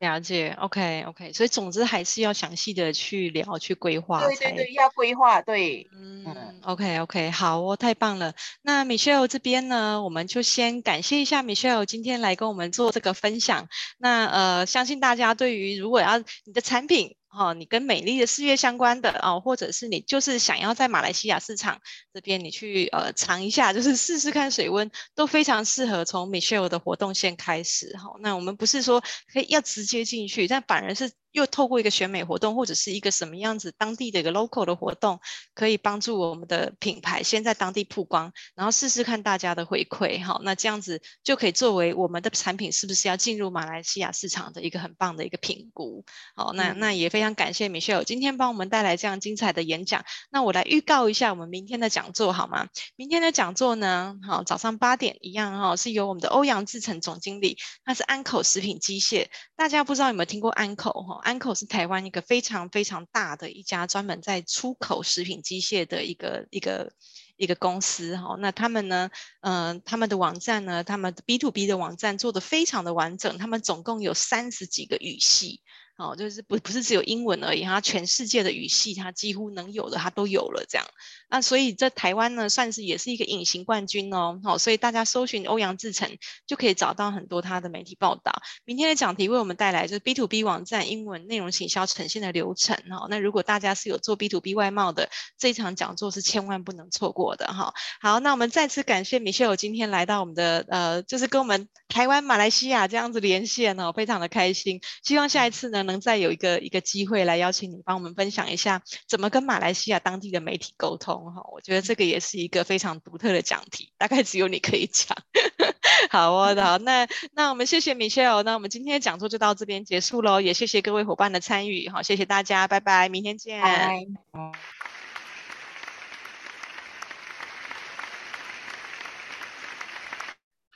[0.00, 4.26] 了解，OK OK，所以总之还是要详细的去聊、去规划。
[4.26, 5.86] 对对对，要规划，对。
[5.92, 6.24] 嗯
[6.62, 8.34] ，OK OK，好哦，太棒了。
[8.62, 13.68] 那 Michelle 这边呢，我们就先感谢一下 Michelle 今天来跟我们做这个分享。
[13.98, 21.80] 那呃，相信大家对于如果要你的产品哦，你跟美丽的事业相关的哦，或者是你就是想要在马来西亚市场
[22.12, 27.96] 这边你去呃尝一下，就是试试看水温，都非常适合从 Michelle 的活动线开始。
[27.96, 29.00] 哈、那我们不是说
[29.32, 31.10] 可以要直接进去，但反而是。
[31.32, 35.20] 又透过一个选美活动，或者是一个什么样子当地的一个 local 的活动，
[35.54, 46.04] 可以帮助我们的品牌先在当地曝光，然后试试看大家的回馈，好，那这样子就可以作为我们的产品是不是要进入马来西亚市场的一个很棒的一个评估，
[46.34, 52.68] 好，那那也非常感谢 Michelle 今天帮我们带来这样精彩的演讲，那我来预告一下我们明天的讲座好吗？
[52.96, 61.19] 明天的讲座呢，好，早上八点一样哈，是由我们的欧阳志成总经理，他是安口食品机械，大家不知道有没有听过安口哈？
[61.20, 66.92] 安口是台湾一个非常非常大的一家专门在出口食品机械的一个一个
[67.36, 69.10] 一个公司哈，那他们呢，
[69.40, 75.62] 嗯、他们的网站呢，他们 B to B 的网站做得非常的完整，他们总共有三十几个语系。
[75.96, 80.86] 哦，就是不不是只有英文而已，它全世界的语系，它几乎能有的，它都有了这样。
[81.30, 84.40] 那所以在台湾呢，算是也是一个隐形冠军哦。
[84.44, 88.32] 好，所以大家搜寻欧阳志成，就可以找到很多他的媒体报道。
[88.64, 92.76] 明天的讲题为我们带来就是 B to B 网站英文内容行销呈现的流程。
[92.88, 97.74] 哈，那如果大家是有做 B to B 外贸的，这一场讲座是千万不能错过的哈。
[98.00, 104.80] 好，那我们再次感谢 Michelle 今天来到我们的呃，就是跟我们台湾、马来西亚这样子连线哦，非常的开心。
[105.02, 105.80] 希望下一次呢。
[105.90, 115.16] 能再有一个一个机会来邀请你帮我们分享一下怎么跟马来西亚当地的媒体沟通哈，我觉得这个也是一个非常独特的讲题，大概只有你可以讲。
[116.10, 123.60] 好哦，好，那那我们谢谢 Michelle，那我们今天的讲座就到这边结束喽，也谢谢各位伙伴的参与，好，谢谢大家，拜拜，明天见。
[123.60, 124.06] 拜拜。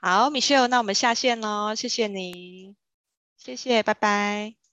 [0.01, 2.75] 好，Michelle，那我们下线喽，谢谢你，
[3.39, 4.64] 谢谢，拜拜。